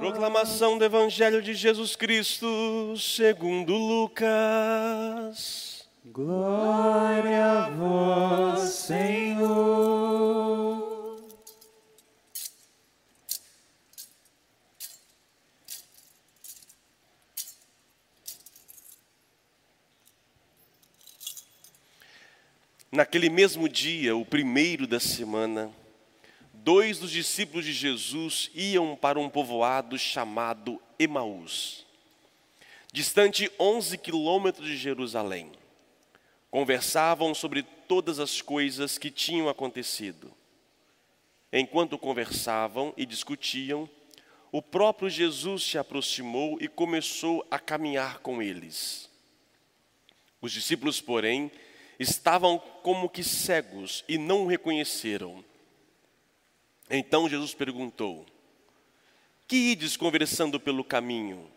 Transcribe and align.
Proclamação 0.00 0.78
do 0.78 0.84
Evangelho 0.86 1.42
de 1.42 1.52
Jesus 1.52 1.94
Cristo, 1.94 2.96
segundo 2.96 3.74
Lucas. 3.74 4.26
Glória 6.06 7.44
a 7.44 7.68
vós, 7.68 8.60
Senhor. 8.70 10.00
Naquele 22.90 23.28
mesmo 23.28 23.68
dia, 23.68 24.16
o 24.16 24.24
primeiro 24.24 24.86
da 24.86 24.98
semana, 24.98 25.70
dois 26.72 27.00
dos 27.00 27.10
discípulos 27.10 27.64
de 27.64 27.72
Jesus 27.72 28.48
iam 28.54 28.94
para 28.94 29.18
um 29.18 29.28
povoado 29.28 29.98
chamado 29.98 30.80
Emaús, 31.00 31.84
distante 32.92 33.50
11 33.58 33.98
quilômetros 33.98 34.68
de 34.68 34.76
Jerusalém. 34.76 35.50
Conversavam 36.48 37.34
sobre 37.34 37.64
todas 37.88 38.20
as 38.20 38.40
coisas 38.40 38.98
que 38.98 39.10
tinham 39.10 39.48
acontecido. 39.48 40.32
Enquanto 41.52 41.98
conversavam 41.98 42.94
e 42.96 43.04
discutiam, 43.04 43.90
o 44.52 44.62
próprio 44.62 45.10
Jesus 45.10 45.64
se 45.64 45.76
aproximou 45.76 46.56
e 46.60 46.68
começou 46.68 47.44
a 47.50 47.58
caminhar 47.58 48.20
com 48.20 48.40
eles. 48.40 49.10
Os 50.40 50.52
discípulos, 50.52 51.00
porém, 51.00 51.50
estavam 51.98 52.60
como 52.84 53.10
que 53.10 53.24
cegos 53.24 54.04
e 54.08 54.16
não 54.16 54.44
o 54.44 54.46
reconheceram. 54.46 55.49
Então 56.90 57.28
Jesus 57.28 57.54
perguntou: 57.54 58.26
Que 59.46 59.56
ides 59.56 59.96
conversando 59.96 60.58
pelo 60.58 60.82
caminho? 60.82 61.48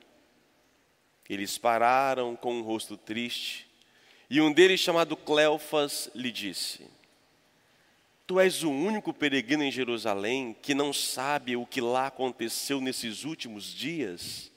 Eles 1.28 1.58
pararam 1.58 2.36
com 2.36 2.54
um 2.54 2.62
rosto 2.62 2.96
triste, 2.96 3.68
e 4.30 4.40
um 4.40 4.54
deles, 4.54 4.80
chamado 4.80 5.18
Cleofas, 5.18 6.12
lhe 6.14 6.32
disse: 6.32 6.88
Tu 8.28 8.40
és 8.40 8.64
o 8.64 8.70
único 8.70 9.12
peregrino 9.12 9.64
em 9.64 9.72
Jerusalém 9.72 10.56
que 10.62 10.76
não 10.76 10.94
sabe 10.94 11.56
o 11.56 11.66
que 11.66 11.82
lá 11.82 12.08
aconteceu 12.08 12.80
nesses 12.80 13.24
últimos 13.24 13.74
dias? 13.74 14.52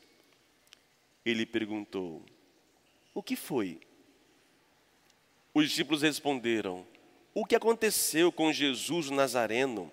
Ele 1.24 1.46
perguntou: 1.46 2.22
O 3.14 3.22
que 3.22 3.34
foi? 3.34 3.80
Os 5.54 5.68
discípulos 5.68 6.02
responderam: 6.02 6.86
O 7.32 7.46
que 7.46 7.56
aconteceu 7.56 8.30
com 8.30 8.52
Jesus 8.52 9.08
o 9.08 9.14
Nazareno? 9.14 9.90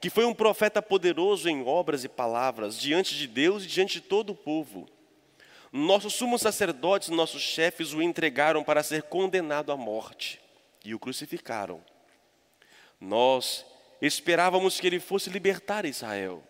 Que 0.00 0.10
foi 0.10 0.24
um 0.24 0.34
profeta 0.34 0.80
poderoso 0.80 1.48
em 1.48 1.62
obras 1.64 2.04
e 2.04 2.08
palavras, 2.08 2.78
diante 2.78 3.16
de 3.16 3.26
Deus 3.26 3.64
e 3.64 3.66
diante 3.66 3.94
de 3.94 4.00
todo 4.02 4.30
o 4.30 4.36
povo. 4.36 4.88
Nossos 5.72 6.14
sumos 6.14 6.40
sacerdotes, 6.40 7.08
nossos 7.08 7.42
chefes 7.42 7.92
o 7.92 8.00
entregaram 8.00 8.62
para 8.62 8.82
ser 8.82 9.02
condenado 9.02 9.72
à 9.72 9.76
morte 9.76 10.40
e 10.84 10.94
o 10.94 10.98
crucificaram. 10.98 11.84
Nós 13.00 13.66
esperávamos 14.00 14.80
que 14.80 14.86
ele 14.86 15.00
fosse 15.00 15.28
libertar 15.28 15.84
Israel, 15.84 16.42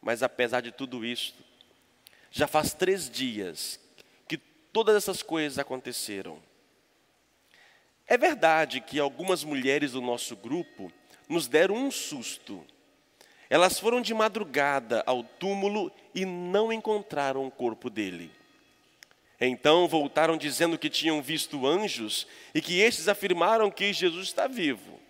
mas 0.00 0.22
apesar 0.22 0.60
de 0.62 0.72
tudo 0.72 1.04
isso, 1.04 1.34
já 2.30 2.46
faz 2.46 2.72
três 2.72 3.10
dias 3.10 3.78
que 4.26 4.36
todas 4.36 4.96
essas 4.96 5.22
coisas 5.22 5.58
aconteceram. 5.58 6.42
É 8.06 8.16
verdade 8.16 8.80
que 8.80 8.98
algumas 8.98 9.44
mulheres 9.44 9.92
do 9.92 10.00
nosso 10.00 10.34
grupo 10.34 10.92
nos 11.30 11.46
deram 11.46 11.76
um 11.76 11.90
susto. 11.90 12.66
Elas 13.48 13.78
foram 13.78 14.00
de 14.02 14.12
madrugada 14.12 15.02
ao 15.06 15.22
túmulo 15.22 15.92
e 16.14 16.24
não 16.24 16.72
encontraram 16.72 17.46
o 17.46 17.50
corpo 17.50 17.88
dele. 17.88 18.30
Então 19.40 19.88
voltaram 19.88 20.36
dizendo 20.36 20.76
que 20.76 20.90
tinham 20.90 21.22
visto 21.22 21.66
anjos 21.66 22.26
e 22.54 22.60
que 22.60 22.80
estes 22.80 23.08
afirmaram 23.08 23.70
que 23.70 23.92
Jesus 23.92 24.26
está 24.26 24.46
vivo. 24.46 25.00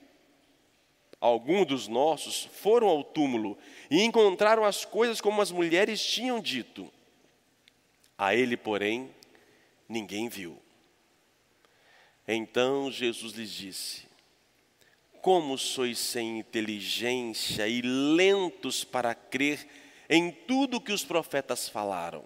Alguns 1.21 1.67
dos 1.67 1.89
nossos 1.89 2.45
foram 2.45 2.87
ao 2.87 3.03
túmulo 3.03 3.59
e 3.91 4.03
encontraram 4.03 4.65
as 4.65 4.85
coisas 4.85 5.21
como 5.21 5.43
as 5.43 5.51
mulheres 5.51 6.03
tinham 6.03 6.41
dito. 6.41 6.91
A 8.17 8.35
ele, 8.35 8.57
porém, 8.57 9.11
ninguém 9.89 10.29
viu. 10.29 10.59
Então 12.29 12.91
Jesus 12.91 13.33
lhes 13.35 13.51
disse: 13.51 14.10
como 15.23 15.57
sois 15.59 15.99
sem 15.99 16.39
inteligência 16.39 17.67
e 17.69 17.83
lentos 17.83 18.85
para 18.85 19.15
crer 19.15 19.67
em 20.09 20.31
tudo 20.31 20.81
que 20.81 20.93
os 20.93 21.05
profetas 21.05 21.69
falaram. 21.69 22.25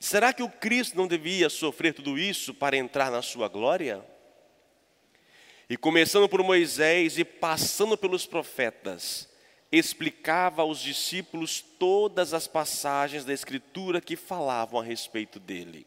Será 0.00 0.32
que 0.32 0.42
o 0.42 0.50
Cristo 0.50 0.96
não 0.96 1.06
devia 1.06 1.48
sofrer 1.48 1.94
tudo 1.94 2.18
isso 2.18 2.52
para 2.52 2.76
entrar 2.76 3.10
na 3.10 3.22
sua 3.22 3.48
glória? 3.48 4.04
E 5.68 5.76
começando 5.76 6.28
por 6.28 6.42
Moisés 6.42 7.18
e 7.18 7.24
passando 7.24 7.96
pelos 7.96 8.26
profetas, 8.26 9.28
explicava 9.72 10.62
aos 10.62 10.78
discípulos 10.78 11.60
todas 11.60 12.34
as 12.34 12.46
passagens 12.46 13.24
da 13.24 13.32
Escritura 13.32 14.00
que 14.00 14.16
falavam 14.16 14.78
a 14.78 14.84
respeito 14.84 15.40
dele. 15.40 15.86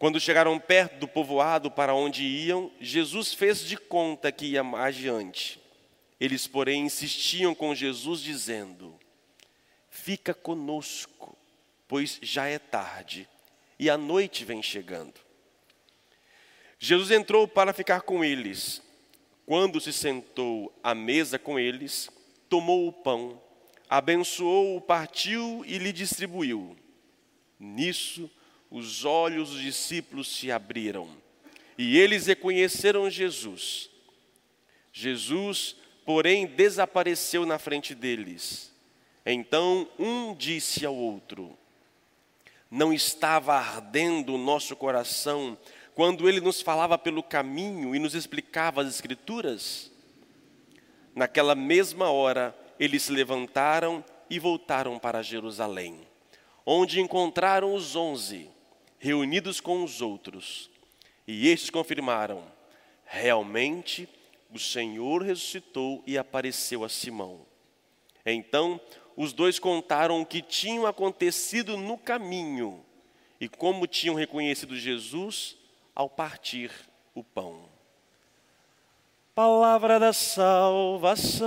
Quando 0.00 0.18
chegaram 0.18 0.58
perto 0.58 0.96
do 0.96 1.06
povoado 1.06 1.70
para 1.70 1.94
onde 1.94 2.22
iam, 2.22 2.72
Jesus 2.80 3.34
fez 3.34 3.60
de 3.60 3.76
conta 3.76 4.32
que 4.32 4.46
ia 4.46 4.64
mais 4.64 4.96
adiante. 4.96 5.60
Eles, 6.18 6.46
porém, 6.46 6.86
insistiam 6.86 7.54
com 7.54 7.74
Jesus, 7.74 8.22
dizendo: 8.22 8.98
Fica 9.90 10.32
conosco, 10.32 11.36
pois 11.86 12.18
já 12.22 12.46
é 12.46 12.58
tarde 12.58 13.28
e 13.78 13.90
a 13.90 13.98
noite 13.98 14.42
vem 14.42 14.62
chegando. 14.62 15.20
Jesus 16.78 17.10
entrou 17.10 17.46
para 17.46 17.74
ficar 17.74 18.00
com 18.00 18.24
eles. 18.24 18.80
Quando 19.44 19.82
se 19.82 19.92
sentou 19.92 20.74
à 20.82 20.94
mesa 20.94 21.38
com 21.38 21.58
eles, 21.58 22.08
tomou 22.48 22.88
o 22.88 22.92
pão, 22.92 23.38
abençoou-o, 23.86 24.80
partiu 24.80 25.62
e 25.66 25.76
lhe 25.76 25.92
distribuiu. 25.92 26.74
Nisso, 27.58 28.30
os 28.70 29.04
olhos 29.04 29.50
dos 29.50 29.60
discípulos 29.60 30.28
se 30.28 30.52
abriram 30.52 31.08
e 31.76 31.98
eles 31.98 32.26
reconheceram 32.26 33.10
Jesus. 33.10 33.88
Jesus, 34.92 35.74
porém, 36.04 36.46
desapareceu 36.46 37.46
na 37.46 37.58
frente 37.58 37.94
deles. 37.94 38.70
Então 39.24 39.88
um 39.98 40.34
disse 40.34 40.84
ao 40.84 40.94
outro: 40.94 41.56
Não 42.70 42.92
estava 42.92 43.54
ardendo 43.54 44.34
o 44.34 44.38
nosso 44.38 44.76
coração 44.76 45.56
quando 45.94 46.28
ele 46.28 46.40
nos 46.40 46.60
falava 46.60 46.96
pelo 46.98 47.22
caminho 47.22 47.94
e 47.94 47.98
nos 47.98 48.14
explicava 48.14 48.82
as 48.82 48.88
Escrituras? 48.88 49.90
Naquela 51.14 51.54
mesma 51.54 52.10
hora, 52.10 52.54
eles 52.78 53.04
se 53.04 53.12
levantaram 53.12 54.04
e 54.28 54.38
voltaram 54.38 54.98
para 54.98 55.22
Jerusalém, 55.22 56.06
onde 56.64 57.00
encontraram 57.00 57.74
os 57.74 57.96
onze 57.96 58.50
reunidos 59.00 59.58
com 59.60 59.82
os 59.82 60.00
outros. 60.00 60.70
E 61.26 61.48
estes 61.48 61.70
confirmaram: 61.70 62.44
realmente 63.04 64.08
o 64.52 64.58
Senhor 64.58 65.22
ressuscitou 65.22 66.04
e 66.06 66.16
apareceu 66.16 66.84
a 66.84 66.88
Simão. 66.88 67.44
Então 68.24 68.80
os 69.16 69.32
dois 69.32 69.58
contaram 69.58 70.20
o 70.20 70.26
que 70.26 70.40
tinha 70.40 70.88
acontecido 70.88 71.76
no 71.76 71.98
caminho 71.98 72.84
e 73.40 73.48
como 73.48 73.86
tinham 73.86 74.14
reconhecido 74.14 74.76
Jesus 74.76 75.56
ao 75.94 76.08
partir 76.08 76.70
o 77.14 77.24
pão. 77.24 77.68
Palavra 79.34 79.98
da 79.98 80.12
salvação. 80.12 81.40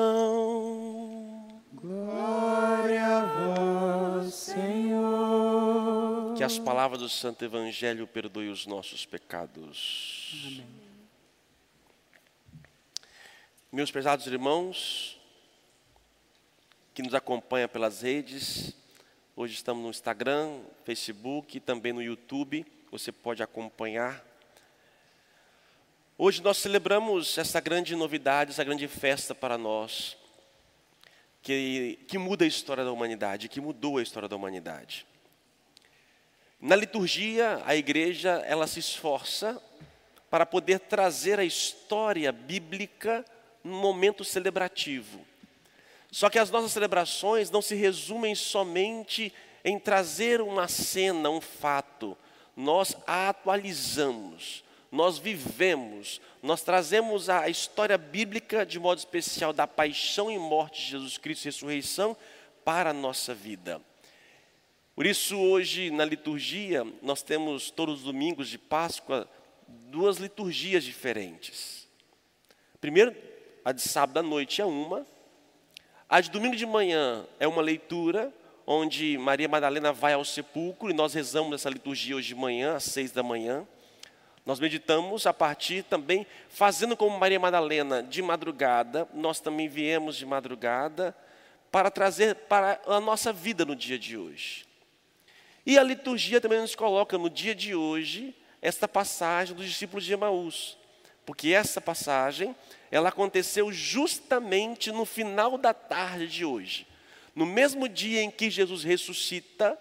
Que 6.43 6.47
as 6.47 6.59
palavras 6.59 6.99
do 6.99 7.07
Santo 7.07 7.45
Evangelho 7.45 8.05
perdoem 8.05 8.49
os 8.49 8.65
nossos 8.65 9.05
pecados. 9.05 10.33
Amém. 10.45 10.65
Meus 13.71 13.89
prezados 13.89 14.27
irmãos, 14.27 15.17
que 16.93 17.01
nos 17.01 17.13
acompanham 17.13 17.69
pelas 17.69 18.01
redes, 18.01 18.75
hoje 19.37 19.53
estamos 19.53 19.81
no 19.83 19.89
Instagram, 19.89 20.59
Facebook 20.83 21.55
e 21.55 21.61
também 21.61 21.93
no 21.93 22.03
YouTube, 22.03 22.65
você 22.91 23.09
pode 23.09 23.41
acompanhar. 23.41 24.21
Hoje 26.17 26.43
nós 26.43 26.57
celebramos 26.57 27.37
essa 27.37 27.61
grande 27.61 27.95
novidade, 27.95 28.51
essa 28.51 28.65
grande 28.65 28.89
festa 28.89 29.33
para 29.33 29.57
nós, 29.57 30.17
que, 31.41 31.97
que 32.05 32.17
muda 32.17 32.43
a 32.43 32.47
história 32.49 32.83
da 32.83 32.91
humanidade, 32.91 33.47
que 33.47 33.61
mudou 33.61 33.97
a 33.97 34.03
história 34.03 34.27
da 34.27 34.35
humanidade. 34.35 35.07
Na 36.63 36.77
liturgia, 36.77 37.61
a 37.65 37.75
igreja 37.75 38.41
ela 38.47 38.67
se 38.67 38.79
esforça 38.79 39.61
para 40.29 40.45
poder 40.45 40.79
trazer 40.79 41.37
a 41.37 41.43
história 41.43 42.31
bíblica 42.31 43.25
num 43.61 43.81
momento 43.81 44.23
celebrativo. 44.23 45.25
Só 46.09 46.29
que 46.29 46.39
as 46.39 46.49
nossas 46.49 46.71
celebrações 46.71 47.51
não 47.51 47.61
se 47.61 47.75
resumem 47.75 48.33
somente 48.33 49.33
em 49.61 49.77
trazer 49.77 50.39
uma 50.39 50.69
cena, 50.69 51.29
um 51.29 51.41
fato. 51.41 52.17
Nós 52.55 52.95
a 53.05 53.27
atualizamos, 53.27 54.63
nós 54.89 55.17
vivemos, 55.17 56.21
nós 56.41 56.61
trazemos 56.61 57.27
a 57.27 57.49
história 57.49 57.97
bíblica, 57.97 58.65
de 58.65 58.79
modo 58.79 58.99
especial, 58.99 59.51
da 59.51 59.67
paixão 59.67 60.31
e 60.31 60.39
morte 60.39 60.81
de 60.81 60.91
Jesus 60.91 61.17
Cristo 61.17 61.43
e 61.43 61.47
ressurreição, 61.47 62.15
para 62.63 62.91
a 62.91 62.93
nossa 62.93 63.35
vida. 63.35 63.81
Por 64.95 65.07
isso, 65.07 65.37
hoje, 65.37 65.89
na 65.89 66.05
liturgia, 66.05 66.85
nós 67.01 67.23
temos 67.23 67.71
todos 67.71 67.99
os 67.99 68.03
domingos 68.03 68.47
de 68.47 68.59
Páscoa 68.59 69.27
duas 69.67 70.17
liturgias 70.17 70.83
diferentes. 70.83 71.87
Primeiro, 72.79 73.15
a 73.65 73.71
de 73.71 73.81
sábado 73.81 74.19
à 74.19 74.23
noite 74.23 74.61
é 74.61 74.65
uma, 74.65 75.05
a 76.07 76.21
de 76.21 76.29
domingo 76.29 76.55
de 76.55 76.65
manhã 76.65 77.25
é 77.39 77.47
uma 77.47 77.61
leitura, 77.61 78.31
onde 78.67 79.17
Maria 79.17 79.49
Madalena 79.49 79.91
vai 79.91 80.13
ao 80.13 80.23
sepulcro 80.23 80.91
e 80.91 80.93
nós 80.93 81.15
rezamos 81.15 81.55
essa 81.55 81.71
liturgia 81.71 82.15
hoje 82.15 82.27
de 82.27 82.35
manhã, 82.35 82.75
às 82.75 82.83
seis 82.83 83.11
da 83.11 83.23
manhã. 83.23 83.67
Nós 84.45 84.59
meditamos 84.59 85.25
a 85.25 85.33
partir 85.33 85.83
também, 85.83 86.27
fazendo 86.49 86.95
como 86.95 87.17
Maria 87.17 87.39
Madalena 87.39 88.03
de 88.03 88.21
madrugada, 88.21 89.07
nós 89.11 89.39
também 89.39 89.67
viemos 89.67 90.15
de 90.15 90.25
madrugada 90.25 91.15
para 91.71 91.89
trazer 91.89 92.35
para 92.35 92.79
a 92.85 92.99
nossa 92.99 93.33
vida 93.33 93.65
no 93.65 93.75
dia 93.75 93.97
de 93.97 94.15
hoje. 94.15 94.67
E 95.65 95.77
a 95.77 95.83
liturgia 95.83 96.41
também 96.41 96.59
nos 96.59 96.75
coloca 96.75 97.17
no 97.17 97.29
dia 97.29 97.55
de 97.55 97.73
hoje 97.73 98.35
esta 98.61 98.87
passagem 98.87 99.55
dos 99.55 99.65
discípulos 99.65 100.03
de 100.05 100.13
Emaús, 100.13 100.77
porque 101.25 101.49
essa 101.49 101.79
passagem 101.79 102.55
ela 102.91 103.09
aconteceu 103.09 103.71
justamente 103.71 104.91
no 104.91 105.05
final 105.05 105.57
da 105.57 105.73
tarde 105.73 106.27
de 106.27 106.45
hoje. 106.45 106.87
No 107.35 107.45
mesmo 107.45 107.89
dia 107.89 108.21
em 108.21 108.29
que 108.29 108.49
Jesus 108.49 108.83
ressuscita, 108.83 109.77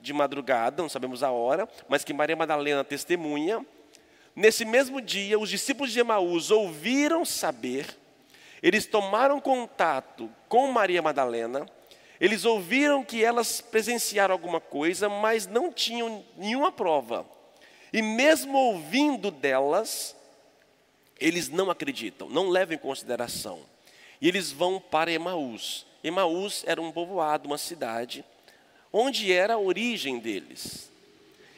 de 0.00 0.12
madrugada, 0.12 0.82
não 0.82 0.88
sabemos 0.88 1.22
a 1.22 1.30
hora, 1.30 1.68
mas 1.88 2.04
que 2.04 2.12
Maria 2.12 2.36
Madalena 2.36 2.84
testemunha, 2.84 3.64
nesse 4.34 4.64
mesmo 4.64 5.00
dia, 5.00 5.38
os 5.38 5.48
discípulos 5.48 5.92
de 5.92 6.00
Emaús 6.00 6.50
ouviram 6.50 7.24
saber, 7.24 7.86
eles 8.62 8.86
tomaram 8.86 9.40
contato 9.40 10.30
com 10.48 10.70
Maria 10.70 11.02
Madalena, 11.02 11.66
eles 12.20 12.44
ouviram 12.44 13.04
que 13.04 13.22
elas 13.22 13.60
presenciaram 13.60 14.32
alguma 14.32 14.60
coisa, 14.60 15.08
mas 15.08 15.46
não 15.46 15.72
tinham 15.72 16.24
nenhuma 16.36 16.72
prova. 16.72 17.26
E 17.92 18.02
mesmo 18.02 18.56
ouvindo 18.56 19.30
delas, 19.30 20.16
eles 21.20 21.48
não 21.48 21.70
acreditam, 21.70 22.28
não 22.28 22.48
levam 22.48 22.74
em 22.74 22.78
consideração. 22.78 23.60
E 24.20 24.28
eles 24.28 24.50
vão 24.50 24.80
para 24.80 25.12
Emaús. 25.12 25.86
Emaús 26.02 26.62
era 26.66 26.80
um 26.80 26.92
povoado, 26.92 27.48
uma 27.48 27.58
cidade, 27.58 28.24
onde 28.92 29.32
era 29.32 29.54
a 29.54 29.58
origem 29.58 30.18
deles. 30.18 30.90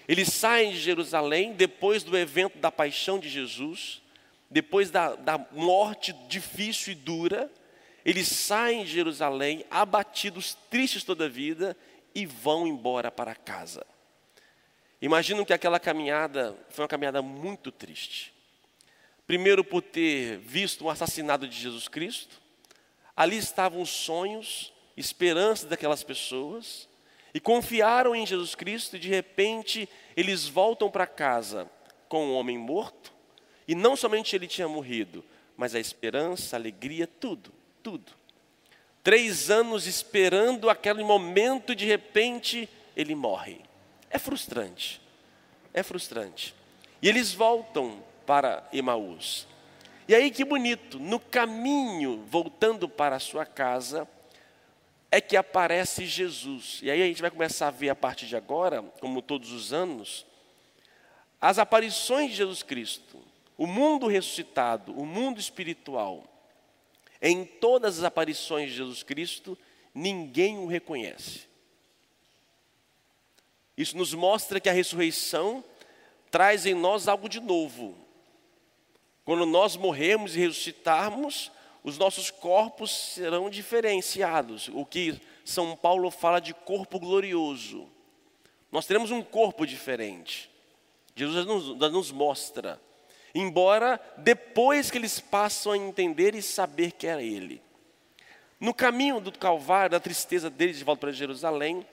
Eles 0.09 0.33
saem 0.33 0.73
de 0.73 0.81
Jerusalém 0.81 1.53
depois 1.53 2.03
do 2.03 2.17
evento 2.17 2.59
da 2.59 2.73
paixão 2.73 3.19
de 3.19 3.29
Jesus, 3.29 4.01
depois 4.51 4.91
da, 4.91 5.15
da 5.15 5.39
morte 5.53 6.15
difícil 6.29 6.93
e 6.93 6.97
dura. 6.97 7.51
Eles 8.09 8.29
saem 8.29 8.85
de 8.85 8.91
Jerusalém, 8.91 9.67
abatidos, 9.71 10.57
tristes 10.71 11.05
toda 11.05 11.27
a 11.27 11.29
vida, 11.29 11.77
e 12.15 12.25
vão 12.25 12.67
embora 12.67 13.11
para 13.11 13.35
casa. 13.35 13.85
Imaginam 14.99 15.45
que 15.45 15.53
aquela 15.53 15.79
caminhada 15.79 16.57
foi 16.71 16.85
uma 16.85 16.89
caminhada 16.89 17.21
muito 17.21 17.71
triste. 17.71 18.33
Primeiro, 19.27 19.63
por 19.63 19.83
ter 19.83 20.39
visto 20.39 20.87
o 20.87 20.89
assassinato 20.91 21.47
de 21.47 21.55
Jesus 21.55 21.87
Cristo. 21.87 22.41
Ali 23.15 23.37
estavam 23.37 23.83
os 23.83 23.91
sonhos, 23.91 24.73
esperanças 24.97 25.69
daquelas 25.69 26.03
pessoas. 26.03 26.89
E 27.35 27.39
confiaram 27.39 28.17
em 28.17 28.25
Jesus 28.25 28.55
Cristo 28.55 28.97
e 28.97 28.99
de 28.99 29.11
repente 29.11 29.87
eles 30.17 30.49
voltam 30.49 30.91
para 30.91 31.07
casa 31.07 31.71
com 32.09 32.29
um 32.29 32.35
homem 32.37 32.57
morto. 32.57 33.13
E 33.69 33.75
não 33.75 33.95
somente 33.95 34.35
ele 34.35 34.47
tinha 34.47 34.67
morrido, 34.67 35.23
mas 35.59 35.75
a 35.75 35.79
esperança, 35.79 36.57
a 36.57 36.59
alegria, 36.59 37.07
tudo, 37.07 37.58
tudo. 37.89 38.13
Três 39.03 39.49
anos 39.49 39.87
esperando 39.87 40.69
aquele 40.69 41.03
momento 41.03 41.75
de 41.75 41.87
repente 41.87 42.69
ele 42.95 43.15
morre. 43.15 43.63
É 44.11 44.19
frustrante, 44.19 45.01
é 45.73 45.83
frustrante. 45.83 46.55
E 47.01 47.09
eles 47.09 47.33
voltam 47.33 48.05
para 48.27 48.69
Emaús. 48.75 49.47
E 50.07 50.15
aí 50.15 50.31
que 50.31 50.45
bonito, 50.45 50.99
no 50.99 51.19
caminho, 51.19 52.27
voltando 52.29 52.87
para 52.87 53.17
a 53.17 53.21
sua 53.21 53.47
casa, 53.47 54.07
é 55.11 55.19
que 55.19 55.37
aparece 55.37 56.05
Jesus. 56.05 56.81
E 56.83 56.91
aí 56.91 57.03
a 57.03 57.07
gente 57.07 57.23
vai 57.23 57.31
começar 57.31 57.69
a 57.69 57.71
ver 57.71 57.89
a 57.89 57.97
partir 57.97 58.27
de 58.27 58.37
agora, 58.37 58.83
como 59.01 59.23
todos 59.23 59.51
os 59.51 59.73
anos, 59.73 60.27
as 61.41 61.59
aparições 61.59 62.33
de 62.33 62.37
Jesus 62.37 62.63
Cristo, 62.63 63.19
o 63.57 63.67
mundo 63.67 64.07
ressuscitado, 64.07 64.93
o 64.93 65.07
mundo 65.07 65.41
espiritual. 65.41 66.38
Em 67.21 67.45
todas 67.45 67.99
as 67.99 68.05
aparições 68.05 68.71
de 68.71 68.77
Jesus 68.77 69.03
Cristo, 69.03 69.59
ninguém 69.95 70.59
o 70.59 70.67
reconhece. 70.67 71.49
Isso 73.77 73.97
nos 73.97 74.15
mostra 74.15 74.61
que 74.61 74.69
a 74.69 74.73
ressurreição 74.73 75.65
traz 76.31 76.67
em 76.67 76.75
nós 76.75 77.09
algo 77.09 77.29
de 77.29 77.41
novo, 77.41 77.97
quando 79.29 79.45
nós 79.45 79.77
morrermos 79.77 80.35
e 80.35 80.39
ressuscitarmos, 80.39 81.53
os 81.85 81.99
nossos 81.99 82.31
corpos 82.31 82.91
serão 82.91 83.51
diferenciados. 83.51 84.69
O 84.73 84.87
que 84.87 85.21
São 85.45 85.77
Paulo 85.77 86.11
fala 86.11 86.41
de 86.41 86.55
corpo 86.55 86.99
glorioso. 86.99 87.89
Nós 88.73 88.87
teremos 88.87 89.11
um 89.11 89.23
corpo 89.23 89.67
diferente. 89.67 90.51
Jesus 91.15 91.45
nos, 91.45 91.77
nos 91.77 92.11
mostra. 92.11 92.81
Embora 93.41 94.01
depois 94.17 94.91
que 94.91 94.99
eles 94.99 95.21
passam 95.21 95.71
a 95.71 95.77
entender 95.77 96.35
e 96.35 96.43
saber 96.43 96.91
que 96.91 97.07
era 97.07 97.23
Ele. 97.23 97.63
No 98.59 98.75
caminho 98.75 99.21
do 99.21 99.31
Calvário, 99.31 99.93
da 99.93 100.01
tristeza 100.01 100.51
deles 100.51 100.79
de 100.79 100.83
volta 100.83 101.03
para 101.03 101.13
Jerusalém, 101.13 101.87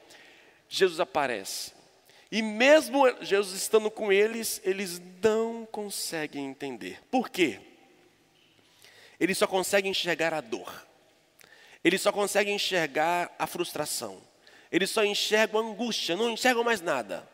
Jesus 0.67 0.99
aparece. 0.99 1.71
E 2.31 2.41
mesmo 2.41 3.05
Jesus 3.21 3.55
estando 3.55 3.91
com 3.91 4.11
eles, 4.11 4.59
eles 4.63 4.99
não 5.21 5.67
conseguem 5.67 6.47
entender. 6.47 6.99
Por 7.11 7.29
quê? 7.29 7.59
Eles 9.19 9.37
só 9.37 9.45
conseguem 9.45 9.91
enxergar 9.91 10.33
a 10.33 10.41
dor. 10.41 10.83
Eles 11.83 12.01
só 12.01 12.11
conseguem 12.11 12.55
enxergar 12.55 13.31
a 13.37 13.45
frustração. 13.45 14.19
Eles 14.71 14.89
só 14.89 15.05
enxergam 15.05 15.61
a 15.61 15.63
angústia, 15.63 16.15
não 16.15 16.31
enxergam 16.31 16.63
mais 16.63 16.81
nada. 16.81 17.29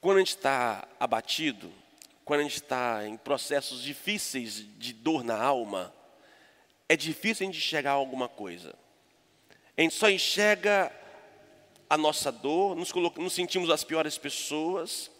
Quando 0.00 0.18
a 0.18 0.20
gente 0.20 0.36
está 0.36 0.86
abatido, 1.00 1.72
quando 2.28 2.40
a 2.40 2.42
gente 2.42 2.56
está 2.56 3.08
em 3.08 3.16
processos 3.16 3.82
difíceis 3.82 4.62
de 4.76 4.92
dor 4.92 5.24
na 5.24 5.42
alma, 5.42 5.94
é 6.86 6.94
difícil 6.94 7.42
a 7.42 7.46
gente 7.46 7.56
enxergar 7.56 7.92
alguma 7.92 8.28
coisa. 8.28 8.74
A 9.74 9.80
gente 9.80 9.94
só 9.94 10.10
enxerga 10.10 10.92
a 11.88 11.96
nossa 11.96 12.30
dor, 12.30 12.76
nos, 12.76 12.92
nos 12.92 13.32
sentimos 13.32 13.70
as 13.70 13.82
piores 13.82 14.18
pessoas. 14.18 15.10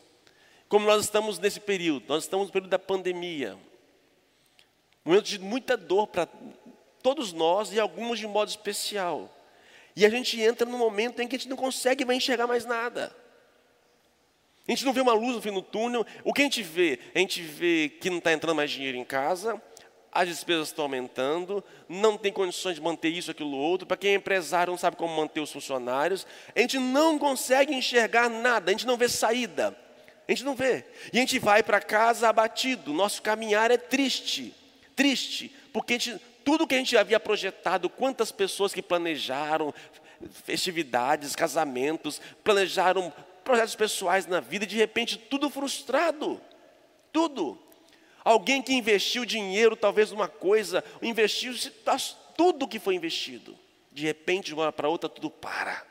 Como 0.68 0.84
nós 0.84 1.02
estamos 1.02 1.38
nesse 1.38 1.60
período, 1.60 2.04
nós 2.08 2.24
estamos 2.24 2.48
no 2.48 2.52
período 2.52 2.68
da 2.68 2.78
pandemia, 2.78 3.56
momento 5.02 5.24
de 5.24 5.38
muita 5.38 5.78
dor 5.78 6.08
para 6.08 6.28
todos 7.02 7.32
nós 7.32 7.72
e 7.72 7.80
alguns 7.80 8.18
de 8.18 8.26
modo 8.26 8.50
especial. 8.50 9.34
E 9.96 10.04
a 10.04 10.10
gente 10.10 10.38
entra 10.38 10.68
num 10.68 10.76
momento 10.76 11.22
em 11.22 11.26
que 11.26 11.36
a 11.36 11.38
gente 11.38 11.48
não 11.48 11.56
consegue 11.56 12.04
mais 12.04 12.18
enxergar 12.18 12.46
mais 12.46 12.66
nada. 12.66 13.16
A 14.68 14.70
gente 14.70 14.84
não 14.84 14.92
vê 14.92 15.00
uma 15.00 15.14
luz 15.14 15.34
no 15.34 15.40
fim 15.40 15.50
do 15.50 15.62
túnel. 15.62 16.06
O 16.22 16.34
que 16.34 16.42
a 16.42 16.44
gente 16.44 16.62
vê? 16.62 16.98
A 17.14 17.18
gente 17.18 17.40
vê 17.40 17.88
que 17.88 18.10
não 18.10 18.18
está 18.18 18.34
entrando 18.34 18.54
mais 18.54 18.70
dinheiro 18.70 18.98
em 18.98 19.04
casa, 19.04 19.60
as 20.12 20.28
despesas 20.28 20.68
estão 20.68 20.84
aumentando, 20.84 21.64
não 21.88 22.18
tem 22.18 22.30
condições 22.30 22.74
de 22.74 22.82
manter 22.82 23.08
isso, 23.08 23.30
aquilo, 23.30 23.56
outro. 23.56 23.86
Para 23.86 23.96
quem 23.96 24.12
é 24.12 24.14
empresário, 24.14 24.70
não 24.70 24.78
sabe 24.78 24.96
como 24.96 25.16
manter 25.16 25.40
os 25.40 25.50
funcionários. 25.50 26.26
A 26.54 26.60
gente 26.60 26.78
não 26.78 27.18
consegue 27.18 27.74
enxergar 27.74 28.28
nada, 28.28 28.70
a 28.70 28.72
gente 28.72 28.86
não 28.86 28.96
vê 28.96 29.08
saída. 29.08 29.76
A 30.26 30.32
gente 30.32 30.44
não 30.44 30.54
vê. 30.54 30.84
E 31.12 31.16
a 31.16 31.20
gente 31.20 31.38
vai 31.38 31.62
para 31.62 31.80
casa 31.80 32.28
abatido. 32.28 32.92
Nosso 32.92 33.22
caminhar 33.22 33.70
é 33.70 33.78
triste. 33.78 34.54
Triste. 34.94 35.50
Porque 35.72 35.94
gente, 35.94 36.20
tudo 36.44 36.66
que 36.66 36.74
a 36.74 36.78
gente 36.78 36.94
havia 36.96 37.18
projetado, 37.18 37.88
quantas 37.88 38.30
pessoas 38.30 38.74
que 38.74 38.82
planejaram 38.82 39.72
festividades, 40.44 41.34
casamentos, 41.34 42.20
planejaram 42.42 43.10
projetos 43.48 43.74
pessoais 43.74 44.26
na 44.26 44.40
vida, 44.40 44.66
de 44.66 44.76
repente 44.76 45.16
tudo 45.16 45.48
frustrado. 45.48 46.38
Tudo. 47.10 47.58
Alguém 48.22 48.60
que 48.60 48.74
investiu 48.74 49.24
dinheiro, 49.24 49.74
talvez 49.74 50.10
numa 50.10 50.28
coisa, 50.28 50.84
investiu 51.00 51.54
tá 51.82 51.96
tudo 52.36 52.68
que 52.68 52.78
foi 52.78 52.94
investido. 52.94 53.58
De 53.90 54.04
repente, 54.04 54.48
de 54.48 54.54
uma 54.54 54.64
hora 54.64 54.72
para 54.72 54.90
outra, 54.90 55.08
tudo 55.08 55.30
para. 55.30 55.82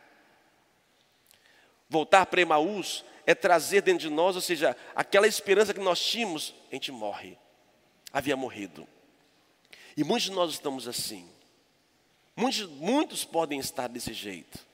Voltar 1.90 2.28
para 2.28 2.42
Emaús 2.42 3.04
é 3.26 3.34
trazer 3.34 3.82
dentro 3.82 4.08
de 4.08 4.14
nós, 4.14 4.36
ou 4.36 4.42
seja, 4.42 4.78
aquela 4.96 5.28
esperança 5.28 5.74
que 5.74 5.80
nós 5.80 6.00
tínhamos, 6.00 6.54
a 6.72 6.76
gente 6.76 6.92
morre. 6.92 7.40
Havia 8.14 8.38
morrido. 8.38 8.88
E 9.98 10.04
muitos 10.04 10.30
de 10.30 10.36
nós 10.36 10.52
estamos 10.52 10.88
assim. 10.88 11.28
Muitos, 12.36 12.68
muitos 12.68 13.26
podem 13.26 13.60
estar 13.60 13.88
desse 13.88 14.14
jeito. 14.14 14.67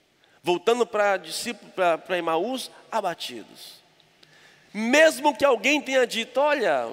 Voltando 0.44 0.86
para 0.86 1.16
discípulos, 1.16 1.74
para 1.74 2.18
Emaús, 2.18 2.70
abatidos. 2.92 3.82
Mesmo 4.74 5.36
que 5.36 5.46
alguém 5.46 5.80
tenha 5.80 6.06
dito, 6.06 6.40
olha, 6.40 6.92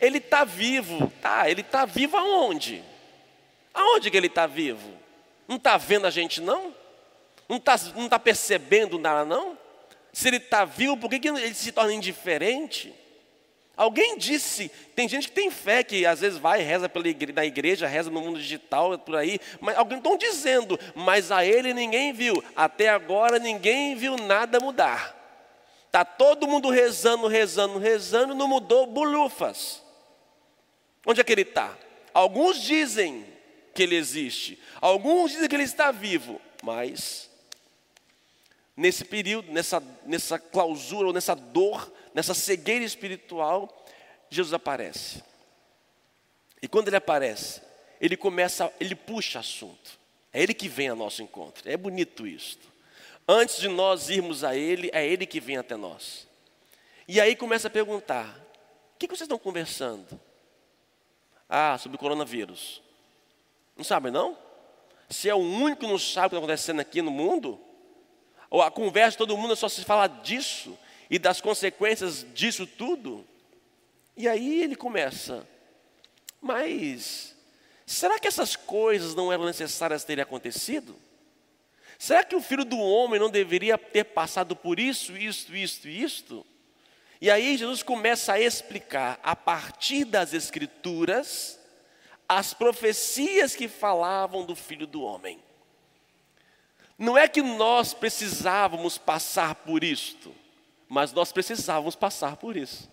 ele 0.00 0.18
está 0.18 0.44
vivo. 0.44 1.12
Tá, 1.20 1.50
ele 1.50 1.62
está 1.62 1.84
vivo 1.84 2.16
aonde? 2.16 2.84
Aonde 3.74 4.10
que 4.10 4.16
ele 4.16 4.28
está 4.28 4.46
vivo? 4.46 4.88
Não 5.48 5.56
está 5.56 5.76
vendo 5.76 6.06
a 6.06 6.10
gente 6.10 6.40
não? 6.40 6.74
Não 7.48 7.56
está 7.56 7.76
não 7.94 8.08
tá 8.08 8.18
percebendo 8.18 8.98
nada 8.98 9.24
não? 9.24 9.58
Se 10.12 10.28
ele 10.28 10.38
está 10.38 10.64
vivo, 10.64 10.96
por 10.96 11.10
que, 11.10 11.18
que 11.18 11.28
ele 11.28 11.54
se 11.54 11.72
torna 11.72 11.92
indiferente? 11.92 12.94
Alguém 13.76 14.16
disse, 14.16 14.70
tem 14.94 15.06
gente 15.06 15.28
que 15.28 15.34
tem 15.34 15.50
fé, 15.50 15.84
que 15.84 16.06
às 16.06 16.20
vezes 16.20 16.38
vai, 16.38 16.62
reza 16.62 16.88
pela 16.88 17.06
igreja, 17.06 17.34
na 17.34 17.44
igreja, 17.44 17.86
reza 17.86 18.10
no 18.10 18.22
mundo 18.22 18.38
digital, 18.38 18.98
por 18.98 19.16
aí, 19.16 19.38
mas 19.60 19.76
alguém 19.76 19.98
estão 19.98 20.16
dizendo, 20.16 20.80
mas 20.94 21.30
a 21.30 21.44
ele 21.44 21.74
ninguém 21.74 22.10
viu, 22.10 22.42
até 22.56 22.88
agora 22.88 23.38
ninguém 23.38 23.94
viu 23.94 24.16
nada 24.16 24.58
mudar. 24.60 25.14
Está 25.84 26.06
todo 26.06 26.48
mundo 26.48 26.70
rezando, 26.70 27.26
rezando, 27.26 27.78
rezando, 27.78 28.34
não 28.34 28.48
mudou 28.48 28.86
bolufas. 28.86 29.82
Onde 31.06 31.20
é 31.20 31.24
que 31.24 31.32
ele 31.32 31.42
está? 31.42 31.76
Alguns 32.14 32.62
dizem 32.62 33.26
que 33.74 33.82
ele 33.82 33.94
existe, 33.94 34.58
alguns 34.80 35.32
dizem 35.32 35.48
que 35.48 35.54
ele 35.54 35.64
está 35.64 35.92
vivo, 35.92 36.40
mas 36.62 37.28
nesse 38.74 39.04
período, 39.04 39.52
nessa, 39.52 39.82
nessa 40.04 40.38
clausura, 40.38 41.08
ou 41.08 41.12
nessa 41.12 41.34
dor, 41.34 41.92
nessa 42.16 42.32
cegueira 42.32 42.82
espiritual, 42.82 43.84
Jesus 44.30 44.54
aparece. 44.54 45.22
E 46.62 46.66
quando 46.66 46.88
ele 46.88 46.96
aparece, 46.96 47.60
ele 48.00 48.16
começa, 48.16 48.72
ele 48.80 48.94
puxa 48.94 49.38
assunto. 49.38 49.98
É 50.32 50.42
ele 50.42 50.54
que 50.54 50.66
vem 50.66 50.88
ao 50.88 50.96
nosso 50.96 51.22
encontro. 51.22 51.70
É 51.70 51.76
bonito 51.76 52.26
isto. 52.26 52.72
Antes 53.28 53.58
de 53.58 53.68
nós 53.68 54.08
irmos 54.08 54.44
a 54.44 54.56
ele, 54.56 54.88
é 54.94 55.06
ele 55.06 55.26
que 55.26 55.38
vem 55.38 55.58
até 55.58 55.76
nós. 55.76 56.26
E 57.06 57.20
aí 57.20 57.36
começa 57.36 57.68
a 57.68 57.70
perguntar: 57.70 58.34
o 58.94 58.98
que 58.98 59.06
vocês 59.06 59.22
estão 59.22 59.38
conversando? 59.38 60.18
Ah, 61.46 61.76
sobre 61.76 61.96
o 61.96 61.98
coronavírus. 61.98 62.80
Não 63.76 63.84
sabem 63.84 64.10
não? 64.10 64.38
Se 65.10 65.28
é 65.28 65.34
o 65.34 65.38
único 65.38 65.82
que 65.82 65.86
não 65.86 65.98
sabe 65.98 66.28
o 66.28 66.30
que 66.30 66.36
está 66.36 66.38
acontecendo 66.38 66.80
aqui 66.80 67.02
no 67.02 67.10
mundo, 67.10 67.60
ou 68.48 68.62
a 68.62 68.70
conversa 68.70 69.12
de 69.12 69.18
todo 69.18 69.36
mundo 69.36 69.54
só 69.54 69.68
se 69.68 69.84
fala 69.84 70.06
disso, 70.06 70.76
e 71.10 71.18
das 71.18 71.40
consequências 71.40 72.26
disso 72.34 72.66
tudo. 72.66 73.26
E 74.16 74.28
aí 74.28 74.62
ele 74.62 74.76
começa, 74.76 75.46
mas 76.40 77.34
será 77.84 78.18
que 78.18 78.28
essas 78.28 78.56
coisas 78.56 79.14
não 79.14 79.32
eram 79.32 79.44
necessárias 79.44 80.04
terem 80.04 80.22
acontecido? 80.22 80.96
Será 81.98 82.22
que 82.22 82.36
o 82.36 82.42
filho 82.42 82.64
do 82.64 82.78
homem 82.78 83.18
não 83.18 83.30
deveria 83.30 83.78
ter 83.78 84.04
passado 84.04 84.54
por 84.54 84.78
isso, 84.78 85.16
isto, 85.16 85.54
isto 85.54 85.88
e 85.88 86.02
isto? 86.02 86.46
E 87.20 87.30
aí 87.30 87.56
Jesus 87.56 87.82
começa 87.82 88.34
a 88.34 88.40
explicar, 88.40 89.18
a 89.22 89.34
partir 89.34 90.04
das 90.04 90.34
Escrituras, 90.34 91.58
as 92.28 92.52
profecias 92.52 93.54
que 93.54 93.68
falavam 93.68 94.44
do 94.44 94.54
filho 94.54 94.86
do 94.86 95.02
homem. 95.02 95.38
Não 96.98 97.16
é 97.16 97.28
que 97.28 97.42
nós 97.42 97.94
precisávamos 97.94 98.98
passar 98.98 99.54
por 99.54 99.84
isto, 99.84 100.34
mas 100.88 101.12
nós 101.12 101.32
precisávamos 101.32 101.96
passar 101.96 102.36
por 102.36 102.56
isso. 102.56 102.90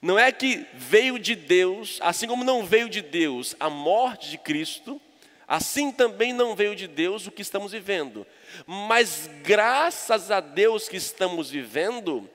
Não 0.00 0.18
é 0.18 0.30
que 0.30 0.66
veio 0.74 1.18
de 1.18 1.34
Deus, 1.34 1.98
assim 2.02 2.26
como 2.26 2.44
não 2.44 2.64
veio 2.64 2.88
de 2.88 3.00
Deus 3.00 3.56
a 3.58 3.70
morte 3.70 4.28
de 4.28 4.36
Cristo, 4.36 5.00
assim 5.48 5.90
também 5.90 6.32
não 6.32 6.54
veio 6.54 6.76
de 6.76 6.86
Deus 6.86 7.26
o 7.26 7.30
que 7.30 7.42
estamos 7.42 7.72
vivendo. 7.72 8.26
Mas 8.66 9.30
graças 9.42 10.30
a 10.30 10.40
Deus 10.40 10.88
que 10.88 10.96
estamos 10.96 11.50
vivendo, 11.50 12.28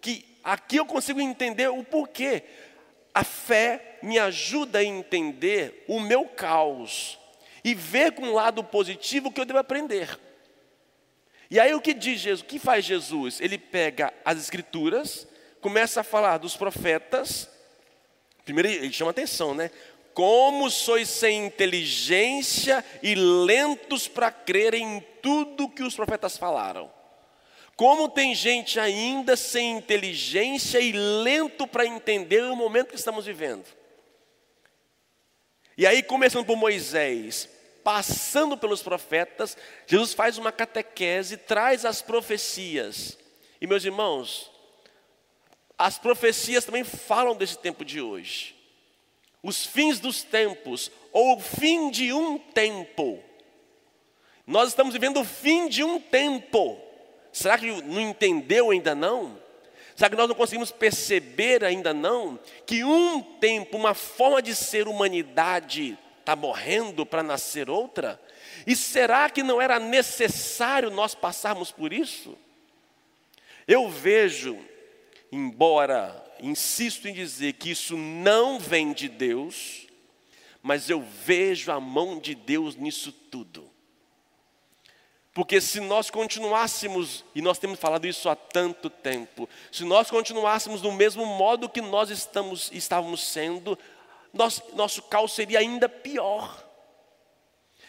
que 0.00 0.24
aqui 0.42 0.76
eu 0.76 0.84
consigo 0.84 1.20
entender 1.20 1.68
o 1.68 1.82
porquê. 1.82 2.42
A 3.14 3.24
fé 3.24 3.98
me 4.02 4.18
ajuda 4.18 4.80
a 4.80 4.84
entender 4.84 5.84
o 5.88 6.00
meu 6.00 6.26
caos 6.26 7.18
e 7.64 7.74
ver 7.74 8.12
com 8.12 8.24
um 8.24 8.34
lado 8.34 8.62
positivo 8.62 9.28
o 9.28 9.32
que 9.32 9.40
eu 9.40 9.46
devo 9.46 9.60
aprender. 9.60 10.18
E 11.50 11.60
aí 11.60 11.74
o 11.74 11.80
que 11.80 11.94
diz 11.94 12.20
Jesus? 12.20 12.40
O 12.40 12.44
que 12.44 12.58
faz 12.58 12.84
Jesus? 12.84 13.40
Ele 13.40 13.58
pega 13.58 14.12
as 14.24 14.38
escrituras, 14.38 15.26
começa 15.60 16.00
a 16.00 16.04
falar 16.04 16.38
dos 16.38 16.56
profetas. 16.56 17.48
Primeiro 18.44 18.68
ele 18.68 18.92
chama 18.92 19.10
atenção, 19.10 19.54
né? 19.54 19.70
Como 20.12 20.70
sois 20.70 21.08
sem 21.08 21.46
inteligência 21.46 22.84
e 23.02 23.14
lentos 23.14 24.06
para 24.06 24.30
crer 24.30 24.74
em 24.74 25.00
tudo 25.20 25.68
que 25.68 25.82
os 25.82 25.94
profetas 25.94 26.36
falaram. 26.36 26.90
Como 27.76 28.08
tem 28.08 28.34
gente 28.34 28.78
ainda 28.78 29.36
sem 29.36 29.76
inteligência 29.76 30.78
e 30.78 30.92
lento 30.92 31.66
para 31.66 31.84
entender 31.84 32.44
o 32.44 32.54
momento 32.54 32.90
que 32.90 32.96
estamos 32.96 33.26
vivendo. 33.26 33.64
E 35.76 35.84
aí, 35.84 36.04
começando 36.04 36.46
por 36.46 36.56
Moisés, 36.56 37.48
passando 37.84 38.56
pelos 38.56 38.82
profetas, 38.82 39.56
Jesus 39.86 40.14
faz 40.14 40.38
uma 40.38 40.50
catequese, 40.50 41.36
traz 41.36 41.84
as 41.84 42.00
profecias. 42.00 43.18
E 43.60 43.66
meus 43.66 43.84
irmãos, 43.84 44.50
as 45.78 45.98
profecias 45.98 46.64
também 46.64 46.82
falam 46.82 47.36
desse 47.36 47.58
tempo 47.58 47.84
de 47.84 48.00
hoje. 48.00 48.56
Os 49.42 49.66
fins 49.66 50.00
dos 50.00 50.22
tempos, 50.22 50.90
ou 51.12 51.36
o 51.36 51.40
fim 51.40 51.90
de 51.90 52.10
um 52.12 52.38
tempo. 52.38 53.22
Nós 54.46 54.70
estamos 54.70 54.94
vivendo 54.94 55.20
o 55.20 55.24
fim 55.24 55.68
de 55.68 55.84
um 55.84 56.00
tempo. 56.00 56.80
Será 57.30 57.58
que 57.58 57.70
não 57.82 58.00
entendeu 58.00 58.70
ainda 58.70 58.94
não? 58.94 59.38
Será 59.94 60.08
que 60.08 60.16
nós 60.16 60.28
não 60.28 60.34
conseguimos 60.34 60.72
perceber 60.72 61.62
ainda 61.62 61.92
não 61.92 62.38
que 62.66 62.82
um 62.82 63.20
tempo, 63.20 63.76
uma 63.76 63.94
forma 63.94 64.40
de 64.40 64.54
ser 64.54 64.88
humanidade 64.88 65.98
está 66.24 66.34
morrendo 66.34 67.04
para 67.04 67.22
nascer 67.22 67.68
outra? 67.68 68.20
E 68.66 68.74
será 68.74 69.28
que 69.28 69.42
não 69.42 69.60
era 69.60 69.78
necessário 69.78 70.90
nós 70.90 71.14
passarmos 71.14 71.70
por 71.70 71.92
isso? 71.92 72.36
Eu 73.68 73.88
vejo, 73.90 74.58
embora 75.30 76.24
insisto 76.40 77.06
em 77.06 77.12
dizer 77.12 77.54
que 77.54 77.70
isso 77.70 77.96
não 77.96 78.58
vem 78.58 78.92
de 78.92 79.08
Deus, 79.08 79.86
mas 80.62 80.88
eu 80.90 81.00
vejo 81.00 81.70
a 81.70 81.78
mão 81.78 82.18
de 82.18 82.34
Deus 82.34 82.76
nisso 82.76 83.12
tudo. 83.12 83.70
Porque 85.32 85.60
se 85.60 85.80
nós 85.80 86.10
continuássemos, 86.10 87.24
e 87.34 87.42
nós 87.42 87.58
temos 87.58 87.80
falado 87.80 88.06
isso 88.06 88.28
há 88.28 88.36
tanto 88.36 88.88
tempo, 88.88 89.48
se 89.72 89.84
nós 89.84 90.08
continuássemos 90.08 90.80
do 90.80 90.92
mesmo 90.92 91.26
modo 91.26 91.68
que 91.68 91.80
nós 91.80 92.08
estamos, 92.08 92.70
estávamos 92.72 93.26
sendo, 93.26 93.76
nosso, 94.34 94.62
nosso 94.74 95.02
caos 95.02 95.32
seria 95.32 95.60
ainda 95.60 95.88
pior. 95.88 96.62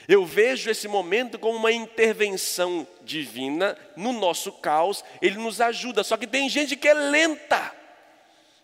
Eu 0.08 0.24
vejo 0.24 0.70
esse 0.70 0.88
momento 0.88 1.40
como 1.40 1.58
uma 1.58 1.72
intervenção 1.72 2.88
divina 3.02 3.75
no 3.98 4.14
nosso 4.14 4.52
caos, 4.52 5.04
ele 5.22 5.38
nos 5.38 5.60
ajuda. 5.60 6.04
Só 6.04 6.16
que 6.16 6.28
tem 6.28 6.48
gente 6.48 6.75
que 6.75 6.88
é 6.88 6.94
lenta, 6.94 7.74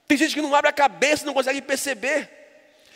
tem 0.08 0.18
gente 0.18 0.36
que 0.36 0.42
não 0.42 0.56
abre 0.56 0.70
a 0.70 0.74
cabeça, 0.74 1.26
não 1.26 1.34
consegue 1.34 1.62
perceber, 1.62 2.30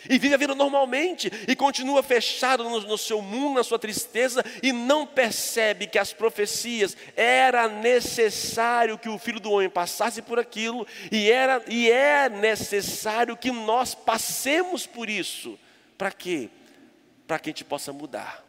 e 0.10 0.18
vive 0.18 0.34
a 0.36 0.38
vida 0.38 0.56
normalmente, 0.56 1.32
e 1.48 1.56
continua 1.56 2.04
fechado 2.04 2.64
no, 2.64 2.82
no 2.82 2.98
seu 2.98 3.22
mundo, 3.22 3.56
na 3.56 3.64
sua 3.64 3.80
tristeza, 3.80 4.44
e 4.62 4.72
não 4.72 5.06
percebe 5.06 5.88
que 5.88 5.98
as 5.98 6.14
profecias 6.14 6.96
era 7.16 7.68
necessário 7.68 8.98
que 8.98 9.10
o 9.10 9.18
filho 9.18 9.40
do 9.40 9.52
homem 9.52 9.70
passasse 9.70 10.22
por 10.22 10.40
aquilo, 10.40 10.86
e, 11.12 11.30
era, 11.32 11.64
e 11.68 11.90
é 11.90 12.30
necessário 12.30 13.38
que 13.38 13.52
nós 13.52 13.96
passemos 13.96 14.86
por 14.86 15.10
isso. 15.10 15.58
Para 15.98 16.12
quê? 16.12 16.50
Para 17.28 17.40
que 17.40 17.50
a 17.50 17.52
gente 17.52 17.64
possa 17.64 17.92
mudar. 17.92 18.44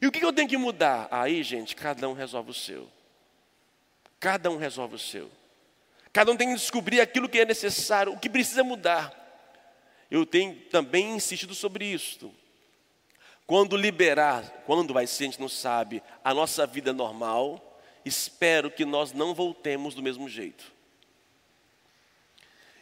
E 0.00 0.06
o 0.06 0.12
que 0.12 0.24
eu 0.24 0.32
tenho 0.32 0.48
que 0.48 0.56
mudar? 0.56 1.08
Aí, 1.10 1.42
gente, 1.42 1.74
cada 1.74 2.08
um 2.08 2.12
resolve 2.12 2.50
o 2.50 2.54
seu. 2.54 2.88
Cada 4.20 4.50
um 4.50 4.56
resolve 4.56 4.96
o 4.96 4.98
seu. 4.98 5.30
Cada 6.12 6.30
um 6.30 6.36
tem 6.36 6.48
que 6.48 6.54
descobrir 6.54 7.00
aquilo 7.00 7.28
que 7.28 7.40
é 7.40 7.44
necessário, 7.44 8.12
o 8.12 8.18
que 8.18 8.30
precisa 8.30 8.62
mudar 8.62 9.23
eu 10.14 10.24
tenho 10.24 10.54
também 10.70 11.16
insistido 11.16 11.54
sobre 11.54 11.84
isso. 11.84 12.32
Quando 13.46 13.76
liberar, 13.76 14.62
quando 14.64 14.94
vai 14.94 15.06
ser, 15.08 15.24
a 15.24 15.26
gente 15.26 15.40
não 15.40 15.48
sabe, 15.48 16.02
a 16.22 16.32
nossa 16.32 16.64
vida 16.66 16.92
normal, 16.92 17.80
espero 18.04 18.70
que 18.70 18.84
nós 18.84 19.12
não 19.12 19.34
voltemos 19.34 19.92
do 19.92 20.02
mesmo 20.02 20.28
jeito. 20.28 20.72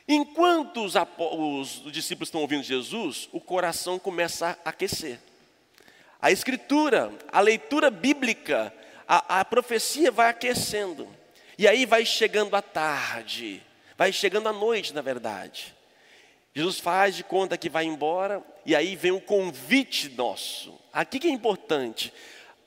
Enquanto 0.06 0.84
os, 0.84 0.94
os, 0.94 1.90
discípulos 1.90 2.28
estão 2.28 2.42
ouvindo 2.42 2.62
Jesus, 2.62 3.30
o 3.32 3.40
coração 3.40 3.98
começa 3.98 4.58
a 4.62 4.68
aquecer. 4.68 5.18
A 6.20 6.30
escritura, 6.30 7.10
a 7.32 7.40
leitura 7.40 7.90
bíblica, 7.90 8.74
a, 9.08 9.40
a 9.40 9.44
profecia 9.44 10.10
vai 10.10 10.28
aquecendo. 10.28 11.08
E 11.56 11.66
aí 11.66 11.86
vai 11.86 12.04
chegando 12.04 12.54
a 12.54 12.62
tarde, 12.62 13.62
vai 13.96 14.12
chegando 14.12 14.48
a 14.48 14.52
noite, 14.52 14.92
na 14.92 15.00
verdade. 15.00 15.74
Jesus 16.54 16.78
faz 16.78 17.16
de 17.16 17.24
conta 17.24 17.56
que 17.56 17.70
vai 17.70 17.84
embora, 17.84 18.42
e 18.66 18.76
aí 18.76 18.94
vem 18.94 19.12
o 19.12 19.20
convite 19.20 20.10
nosso. 20.10 20.78
Aqui 20.92 21.18
que 21.18 21.26
é 21.26 21.30
importante. 21.30 22.12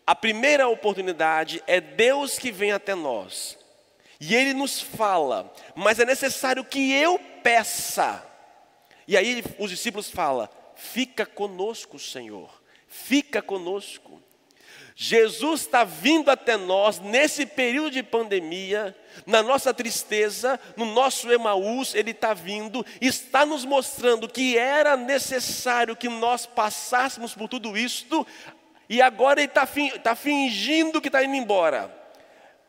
A 0.07 0.15
primeira 0.15 0.67
oportunidade 0.67 1.63
é 1.67 1.79
Deus 1.79 2.39
que 2.39 2.51
vem 2.51 2.71
até 2.71 2.95
nós. 2.95 3.57
E 4.19 4.33
Ele 4.33 4.53
nos 4.53 4.81
fala, 4.81 5.53
mas 5.75 5.99
é 5.99 6.05
necessário 6.05 6.63
que 6.63 6.93
eu 6.93 7.19
peça. 7.43 8.25
E 9.07 9.15
aí 9.15 9.43
os 9.59 9.69
discípulos 9.69 10.09
falam: 10.09 10.49
Fica 10.75 11.25
conosco, 11.25 11.99
Senhor, 11.99 12.49
fica 12.87 13.41
conosco. 13.41 14.21
Jesus 14.97 15.61
está 15.61 15.83
vindo 15.83 16.31
até 16.31 16.55
nós 16.55 16.99
nesse 16.99 17.45
período 17.45 17.91
de 17.91 18.01
pandemia, 18.01 18.95
na 19.25 19.43
nossa 19.43 19.73
tristeza, 19.73 20.57
no 20.77 20.85
nosso 20.85 21.29
Emaús, 21.29 21.93
Ele 21.93 22.11
está 22.11 22.33
vindo, 22.33 22.85
está 23.01 23.45
nos 23.45 23.65
mostrando 23.65 24.29
que 24.29 24.57
era 24.57 24.95
necessário 24.95 25.97
que 25.97 26.07
nós 26.07 26.45
passássemos 26.45 27.33
por 27.33 27.49
tudo 27.49 27.77
isto, 27.77 28.25
e 28.87 29.01
agora 29.01 29.41
Ele 29.41 29.49
está 29.49 29.67
tá 30.01 30.15
fingindo 30.15 31.01
que 31.01 31.09
está 31.09 31.21
indo 31.21 31.35
embora. 31.35 31.93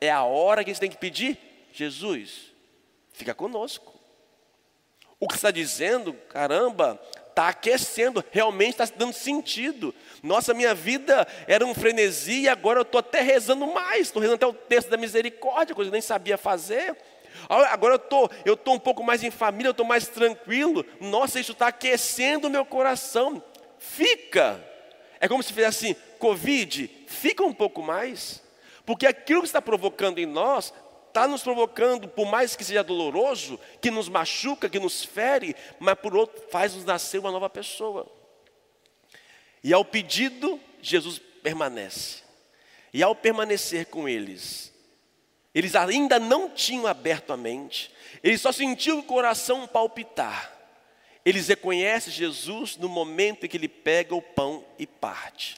É 0.00 0.10
a 0.10 0.24
hora 0.24 0.64
que 0.64 0.70
a 0.70 0.72
gente 0.72 0.80
tem 0.80 0.90
que 0.90 0.96
pedir: 0.96 1.38
Jesus, 1.72 2.52
fica 3.12 3.34
conosco. 3.34 3.94
O 5.20 5.28
que 5.28 5.36
está 5.36 5.52
dizendo, 5.52 6.12
caramba, 6.28 7.00
está 7.36 7.48
aquecendo, 7.48 8.24
realmente 8.32 8.80
está 8.80 8.88
dando 8.96 9.12
sentido. 9.12 9.94
Nossa, 10.22 10.54
minha 10.54 10.74
vida 10.74 11.28
era 11.46 11.66
um 11.66 11.74
frenesi 11.74 12.40
e 12.40 12.48
agora 12.48 12.78
eu 12.78 12.82
estou 12.82 12.98
até 12.98 13.20
rezando 13.20 13.66
mais, 13.66 14.06
estou 14.06 14.22
rezando 14.22 14.36
até 14.36 14.46
o 14.46 14.54
texto 14.54 14.88
da 14.88 14.96
misericórdia, 14.96 15.74
coisa 15.74 15.90
que 15.90 15.92
eu 15.92 15.98
nem 15.98 16.00
sabia 16.00 16.38
fazer. 16.38 16.96
Agora 17.46 17.94
eu 17.94 17.98
tô, 17.98 18.24
estou 18.24 18.56
tô 18.56 18.72
um 18.72 18.78
pouco 18.78 19.04
mais 19.04 19.22
em 19.22 19.30
família, 19.30 19.68
eu 19.68 19.72
estou 19.72 19.84
mais 19.84 20.08
tranquilo. 20.08 20.82
Nossa, 20.98 21.38
isso 21.38 21.52
está 21.52 21.66
aquecendo 21.66 22.48
o 22.48 22.50
meu 22.50 22.64
coração. 22.64 23.42
Fica. 23.78 24.58
É 25.20 25.28
como 25.28 25.42
se 25.42 25.52
fizesse 25.52 25.88
assim, 25.88 25.96
Covid, 26.18 26.90
fica 27.06 27.44
um 27.44 27.52
pouco 27.52 27.82
mais. 27.82 28.42
Porque 28.86 29.06
aquilo 29.06 29.42
que 29.42 29.48
está 29.48 29.60
provocando 29.60 30.18
em 30.18 30.26
nós 30.26 30.72
está 31.16 31.26
nos 31.26 31.42
provocando, 31.42 32.06
por 32.08 32.26
mais 32.26 32.54
que 32.54 32.62
seja 32.62 32.84
doloroso, 32.84 33.58
que 33.80 33.90
nos 33.90 34.06
machuca, 34.06 34.68
que 34.68 34.78
nos 34.78 35.02
fere, 35.02 35.56
mas 35.78 35.98
por 35.98 36.14
outro 36.14 36.44
faz-nos 36.50 36.84
nascer 36.84 37.18
uma 37.18 37.32
nova 37.32 37.48
pessoa. 37.48 38.06
E 39.64 39.72
ao 39.72 39.82
pedido, 39.82 40.60
Jesus 40.82 41.18
permanece. 41.42 42.22
E 42.92 43.02
ao 43.02 43.14
permanecer 43.14 43.86
com 43.86 44.06
eles, 44.06 44.70
eles 45.54 45.74
ainda 45.74 46.18
não 46.18 46.50
tinham 46.50 46.86
aberto 46.86 47.32
a 47.32 47.36
mente, 47.36 47.90
eles 48.22 48.42
só 48.42 48.52
sentiam 48.52 48.98
o 48.98 49.02
coração 49.02 49.66
palpitar. 49.66 50.52
Eles 51.24 51.48
reconhecem 51.48 52.12
Jesus 52.12 52.76
no 52.76 52.90
momento 52.90 53.46
em 53.46 53.48
que 53.48 53.56
ele 53.56 53.68
pega 53.68 54.14
o 54.14 54.20
pão 54.20 54.64
e 54.78 54.86
parte. 54.86 55.56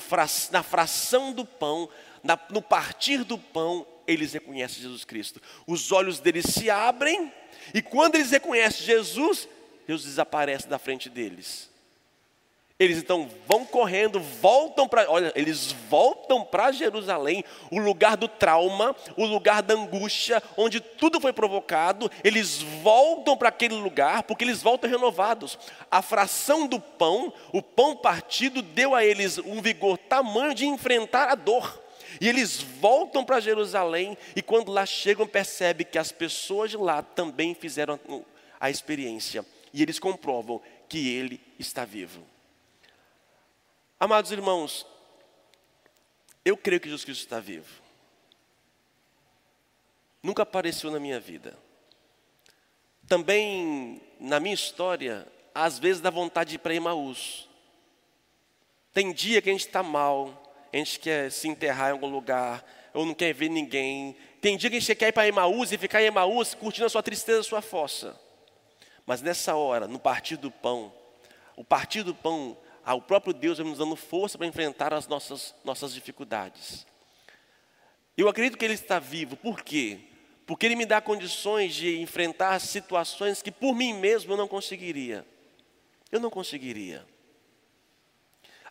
Fra 0.00 0.26
na 0.50 0.62
fração 0.62 1.30
do 1.30 1.44
pão, 1.44 1.90
na, 2.22 2.38
no 2.48 2.62
partir 2.62 3.22
do 3.22 3.38
pão, 3.38 3.86
eles 4.06 4.32
reconhecem 4.32 4.82
Jesus 4.82 5.04
Cristo. 5.04 5.40
Os 5.66 5.92
olhos 5.92 6.20
deles 6.20 6.46
se 6.46 6.70
abrem, 6.70 7.32
e 7.72 7.80
quando 7.80 8.16
eles 8.16 8.30
reconhecem 8.30 8.84
Jesus, 8.84 9.48
Deus 9.86 10.04
desaparece 10.04 10.68
da 10.68 10.78
frente 10.78 11.08
deles. 11.08 11.70
Eles 12.76 12.98
então 12.98 13.30
vão 13.46 13.64
correndo, 13.64 14.18
voltam 14.18 14.88
para, 14.88 15.08
olha, 15.08 15.32
eles 15.36 15.70
voltam 15.88 16.44
para 16.44 16.72
Jerusalém, 16.72 17.44
o 17.70 17.78
lugar 17.78 18.16
do 18.16 18.26
trauma, 18.26 18.96
o 19.16 19.24
lugar 19.24 19.62
da 19.62 19.74
angústia, 19.74 20.42
onde 20.56 20.80
tudo 20.80 21.20
foi 21.20 21.32
provocado. 21.32 22.10
Eles 22.24 22.62
voltam 22.82 23.36
para 23.36 23.48
aquele 23.48 23.76
lugar, 23.76 24.24
porque 24.24 24.42
eles 24.42 24.60
voltam 24.60 24.90
renovados. 24.90 25.56
A 25.88 26.02
fração 26.02 26.66
do 26.66 26.80
pão, 26.80 27.32
o 27.52 27.62
pão 27.62 27.94
partido, 27.94 28.60
deu 28.60 28.92
a 28.92 29.04
eles 29.04 29.38
um 29.38 29.62
vigor 29.62 29.96
tamanho 29.96 30.52
de 30.52 30.66
enfrentar 30.66 31.28
a 31.28 31.36
dor. 31.36 31.83
E 32.20 32.28
eles 32.28 32.60
voltam 32.60 33.24
para 33.24 33.40
Jerusalém 33.40 34.16
e 34.34 34.42
quando 34.42 34.70
lá 34.70 34.86
chegam 34.86 35.26
percebem 35.26 35.86
que 35.86 35.98
as 35.98 36.12
pessoas 36.12 36.70
de 36.70 36.76
lá 36.76 37.02
também 37.02 37.54
fizeram 37.54 37.98
a 38.60 38.70
experiência. 38.70 39.44
E 39.72 39.82
eles 39.82 39.98
comprovam 39.98 40.62
que 40.88 41.08
ele 41.08 41.40
está 41.58 41.84
vivo. 41.84 42.24
Amados 43.98 44.30
irmãos, 44.30 44.86
eu 46.44 46.56
creio 46.56 46.80
que 46.80 46.88
Jesus 46.88 47.04
Cristo 47.04 47.22
está 47.22 47.40
vivo. 47.40 47.82
Nunca 50.22 50.42
apareceu 50.42 50.90
na 50.90 51.00
minha 51.00 51.18
vida. 51.18 51.58
Também 53.06 54.00
na 54.18 54.40
minha 54.40 54.54
história, 54.54 55.26
às 55.54 55.78
vezes 55.78 56.00
dá 56.00 56.10
vontade 56.10 56.50
de 56.50 56.56
ir 56.56 56.58
para 56.58 56.74
Emaús. 56.74 57.48
Tem 58.92 59.12
dia 59.12 59.42
que 59.42 59.50
a 59.50 59.52
gente 59.52 59.66
está 59.66 59.82
mal, 59.82 60.43
a 60.74 60.78
gente 60.78 60.98
quer 60.98 61.30
se 61.30 61.46
enterrar 61.46 61.90
em 61.90 61.92
algum 61.92 62.08
lugar, 62.08 62.64
ou 62.92 63.06
não 63.06 63.14
quer 63.14 63.32
ver 63.32 63.48
ninguém. 63.48 64.16
Tem 64.40 64.56
dia 64.56 64.68
que 64.68 64.76
a 64.76 64.80
gente 64.80 64.94
quer 64.96 65.08
ir 65.08 65.12
para 65.12 65.28
Emaús 65.28 65.70
e 65.70 65.78
ficar 65.78 66.02
em 66.02 66.06
Emaús 66.06 66.52
curtindo 66.52 66.86
a 66.86 66.88
sua 66.88 67.02
tristeza, 67.02 67.40
a 67.40 67.44
sua 67.44 67.62
fossa. 67.62 68.18
Mas 69.06 69.22
nessa 69.22 69.54
hora, 69.54 69.86
no 69.86 70.00
partir 70.00 70.36
do 70.36 70.50
pão, 70.50 70.92
o 71.56 71.62
partir 71.62 72.02
do 72.02 72.12
pão, 72.12 72.56
o 72.84 73.00
próprio 73.00 73.32
Deus 73.32 73.58
vai 73.58 73.66
nos 73.66 73.78
dando 73.78 73.94
força 73.94 74.36
para 74.36 74.48
enfrentar 74.48 74.92
as 74.92 75.06
nossas, 75.06 75.54
nossas 75.64 75.94
dificuldades. 75.94 76.84
Eu 78.16 78.28
acredito 78.28 78.58
que 78.58 78.64
Ele 78.64 78.74
está 78.74 78.98
vivo, 78.98 79.36
por 79.36 79.62
quê? 79.62 80.00
Porque 80.44 80.66
Ele 80.66 80.74
me 80.74 80.86
dá 80.86 81.00
condições 81.00 81.72
de 81.72 82.00
enfrentar 82.00 82.58
situações 82.58 83.40
que 83.42 83.52
por 83.52 83.76
mim 83.76 83.92
mesmo 83.92 84.32
eu 84.32 84.36
não 84.36 84.48
conseguiria. 84.48 85.24
Eu 86.10 86.18
não 86.18 86.30
conseguiria. 86.30 87.06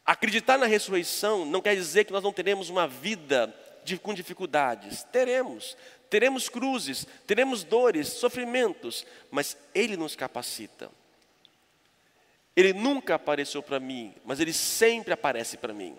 Acreditar 0.06 0.58
na 0.58 0.66
ressurreição 0.66 1.46
não 1.46 1.62
quer 1.62 1.76
dizer 1.76 2.04
que 2.04 2.12
nós 2.12 2.24
não 2.24 2.34
teremos 2.34 2.70
uma 2.70 2.88
vida 2.88 3.54
de, 3.84 3.98
com 3.98 4.14
dificuldades. 4.14 5.04
Teremos. 5.04 5.78
Teremos 6.10 6.48
cruzes, 6.48 7.08
teremos 7.26 7.64
dores, 7.64 8.08
sofrimentos, 8.08 9.06
mas 9.32 9.58
Ele 9.74 9.98
nos 9.98 10.16
capacita. 10.16 10.92
Ele 12.56 12.72
nunca 12.72 13.16
apareceu 13.16 13.64
para 13.64 13.80
mim, 13.80 14.14
mas 14.24 14.40
Ele 14.40 14.54
sempre 14.54 15.12
aparece 15.12 15.58
para 15.58 15.74
mim. 15.74 15.98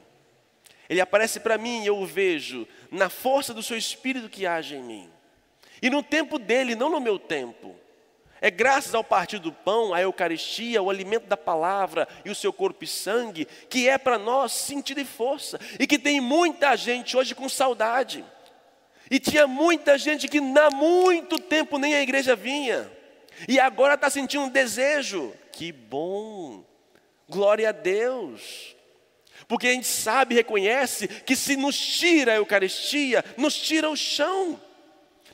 Ele 0.88 1.00
aparece 1.00 1.40
para 1.40 1.58
mim 1.58 1.82
e 1.82 1.86
eu 1.86 1.98
o 1.98 2.06
vejo 2.06 2.68
na 2.90 3.08
força 3.08 3.52
do 3.52 3.62
Seu 3.62 3.76
Espírito 3.76 4.28
que 4.28 4.46
age 4.46 4.76
em 4.76 4.82
mim. 4.82 5.10
E 5.82 5.90
no 5.90 6.02
tempo 6.02 6.38
dele, 6.38 6.76
não 6.76 6.90
no 6.90 7.00
meu 7.00 7.18
tempo. 7.18 7.74
É 8.44 8.50
graças 8.50 8.94
ao 8.94 9.02
partir 9.02 9.38
do 9.38 9.50
pão, 9.50 9.94
à 9.94 10.02
Eucaristia, 10.02 10.78
ao 10.78 10.90
alimento 10.90 11.24
da 11.24 11.34
palavra 11.34 12.06
e 12.26 12.30
o 12.30 12.34
seu 12.34 12.52
corpo 12.52 12.84
e 12.84 12.86
sangue, 12.86 13.46
que 13.70 13.88
é 13.88 13.96
para 13.96 14.18
nós 14.18 14.52
sentido 14.52 15.00
e 15.00 15.04
força. 15.06 15.58
E 15.80 15.86
que 15.86 15.98
tem 15.98 16.20
muita 16.20 16.76
gente 16.76 17.16
hoje 17.16 17.34
com 17.34 17.48
saudade. 17.48 18.22
E 19.10 19.18
tinha 19.18 19.46
muita 19.46 19.96
gente 19.96 20.28
que 20.28 20.36
há 20.36 20.70
muito 20.70 21.38
tempo 21.38 21.78
nem 21.78 21.94
a 21.94 22.02
igreja 22.02 22.36
vinha. 22.36 22.92
E 23.48 23.58
agora 23.58 23.94
está 23.94 24.10
sentindo 24.10 24.44
um 24.44 24.50
desejo. 24.50 25.32
Que 25.50 25.72
bom! 25.72 26.62
Glória 27.26 27.70
a 27.70 27.72
Deus! 27.72 28.76
Porque 29.48 29.68
a 29.68 29.72
gente 29.72 29.86
sabe, 29.86 30.34
reconhece 30.34 31.08
que 31.08 31.34
se 31.34 31.56
nos 31.56 31.78
tira 31.78 32.32
a 32.32 32.36
Eucaristia, 32.36 33.24
nos 33.38 33.56
tira 33.56 33.88
o 33.88 33.96
chão, 33.96 34.60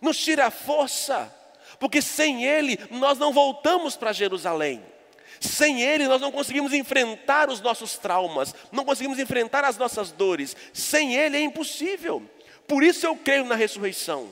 nos 0.00 0.16
tira 0.16 0.46
a 0.46 0.50
força 0.52 1.39
porque 1.80 2.02
sem 2.02 2.44
Ele 2.44 2.78
nós 2.90 3.18
não 3.18 3.32
voltamos 3.32 3.96
para 3.96 4.12
Jerusalém. 4.12 4.84
Sem 5.40 5.80
Ele 5.82 6.06
nós 6.06 6.20
não 6.20 6.30
conseguimos 6.30 6.74
enfrentar 6.74 7.48
os 7.48 7.62
nossos 7.62 7.96
traumas, 7.96 8.54
não 8.70 8.84
conseguimos 8.84 9.18
enfrentar 9.18 9.64
as 9.64 9.78
nossas 9.78 10.12
dores. 10.12 10.54
Sem 10.74 11.14
Ele 11.16 11.38
é 11.38 11.40
impossível. 11.40 12.22
Por 12.68 12.84
isso 12.84 13.06
eu 13.06 13.16
creio 13.16 13.46
na 13.46 13.54
ressurreição. 13.54 14.28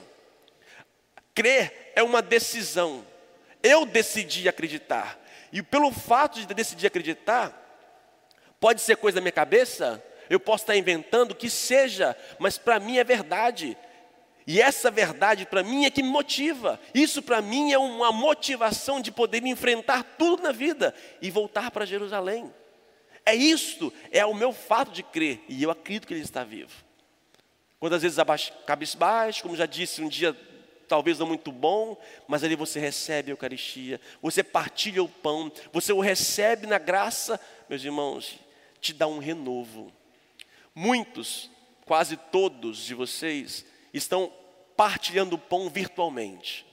Crer 1.34 1.92
é 1.96 2.02
uma 2.02 2.20
decisão. 2.20 3.04
Eu 3.62 3.87
decidi 3.87 4.46
acreditar. 4.46 5.18
E 5.50 5.62
pelo 5.62 5.90
fato 5.90 6.38
de 6.40 6.52
decidir 6.52 6.87
acreditar, 6.87 7.52
pode 8.61 8.82
ser 8.82 8.96
coisa 8.98 9.16
da 9.16 9.22
minha 9.22 9.32
cabeça, 9.32 10.04
eu 10.28 10.38
posso 10.38 10.64
estar 10.64 10.76
inventando 10.76 11.34
que 11.34 11.48
seja, 11.48 12.14
mas 12.38 12.58
para 12.58 12.78
mim 12.78 12.98
é 12.98 13.04
verdade. 13.04 13.74
E 14.48 14.62
essa 14.62 14.90
verdade 14.90 15.44
para 15.44 15.62
mim 15.62 15.84
é 15.84 15.90
que 15.90 16.02
me 16.02 16.08
motiva. 16.08 16.80
Isso 16.94 17.20
para 17.20 17.42
mim 17.42 17.70
é 17.70 17.78
uma 17.78 18.11
motivação 18.11 18.98
de 18.98 19.12
poder 19.12 19.44
enfrentar 19.44 20.02
tudo 20.02 20.42
na 20.42 20.52
vida 20.52 20.94
e 21.20 21.30
voltar 21.30 21.70
para 21.70 21.84
Jerusalém. 21.84 22.50
É 23.26 23.34
isto, 23.34 23.92
é 24.11 24.24
o 24.24 24.32
meu 24.32 24.54
fato 24.54 24.90
de 24.90 25.02
crer 25.02 25.44
e 25.50 25.62
eu 25.62 25.70
acredito 25.70 26.06
que 26.06 26.14
ele 26.14 26.22
está 26.22 26.44
vivo. 26.44 26.72
Quantas 27.78 28.00
vezes 28.00 28.16
cabisbaixo, 28.64 29.42
como 29.42 29.54
já 29.54 29.66
disse, 29.66 30.00
um 30.00 30.08
dia 30.08 30.34
talvez 30.88 31.18
não 31.18 31.26
muito 31.26 31.52
bom, 31.52 31.94
mas 32.26 32.42
ali 32.42 32.56
você 32.56 32.80
recebe 32.80 33.30
a 33.30 33.34
Eucaristia, 33.34 34.00
você 34.22 34.42
partilha 34.42 35.02
o 35.02 35.08
pão, 35.11 35.52
você 35.70 35.92
o 35.92 36.00
recebe 36.00 36.66
na 36.66 36.78
graça, 36.78 37.38
meus 37.68 37.84
irmãos, 37.84 38.38
te 38.80 38.94
dá 38.94 39.06
um 39.06 39.18
renovo. 39.18 39.92
Muitos, 40.74 41.50
quase 41.84 42.16
todos 42.16 42.78
de 42.78 42.94
vocês, 42.94 43.66
estão 43.92 44.32
partilhando 44.79 45.37
pão 45.37 45.69
virtualmente. 45.69 46.64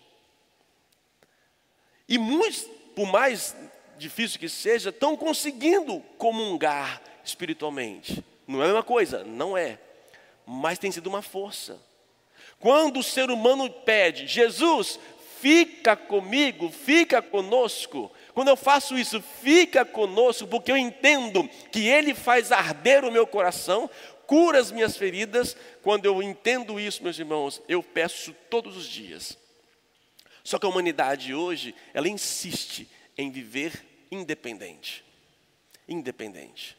E 2.08 2.20
muitos, 2.20 2.68
por 2.96 3.08
mais 3.08 3.56
difícil 3.98 4.40
que 4.40 4.48
seja, 4.48 4.92
estão 4.92 5.18
conseguindo 5.18 6.00
comungar 6.16 7.02
espiritualmente. 7.24 8.24
Não 8.48 8.62
é 8.62 8.66
a 8.66 8.68
mesma 8.68 8.84
coisa? 8.84 9.24
Não 9.24 9.58
é. 9.58 9.80
Mas 10.46 10.78
tem 10.78 10.92
sido 10.92 11.08
uma 11.08 11.24
força. 11.24 11.82
Quando 12.60 13.00
o 13.00 13.04
ser 13.04 13.32
humano 13.32 13.72
pede, 13.72 14.28
Jesus, 14.28 15.00
fica 15.42 15.96
comigo, 15.96 16.70
fica 16.70 17.24
conosco. 17.24 18.12
Quando 18.36 18.50
eu 18.50 18.56
faço 18.56 18.96
isso, 18.96 19.20
fica 19.42 19.84
conosco, 19.84 20.48
porque 20.48 20.72
eu 20.72 20.78
entendo 20.78 21.50
que 21.72 21.88
Ele 21.88 22.14
faz 22.14 22.52
arder 22.52 23.04
o 23.04 23.12
meu 23.12 23.26
coração, 23.26 23.90
cura 24.28 24.60
as 24.60 24.72
minhas 24.72 24.98
feridas. 24.98 25.56
Quando 25.82 26.06
eu 26.06 26.22
entendo 26.22 26.80
isso, 26.80 27.04
meus 27.04 27.18
irmãos, 27.18 27.62
eu 27.68 27.82
peço 27.82 28.34
todos 28.50 28.76
os 28.78 28.86
dias. 28.86 29.38
Só 30.44 30.60
que 30.60 30.66
a 30.66 30.70
humanidade 30.70 31.34
hoje, 31.34 31.74
ela 31.94 32.08
insiste 32.08 32.88
em 33.18 33.32
viver 33.32 33.84
independente. 34.12 35.04
Independente. 35.88 36.78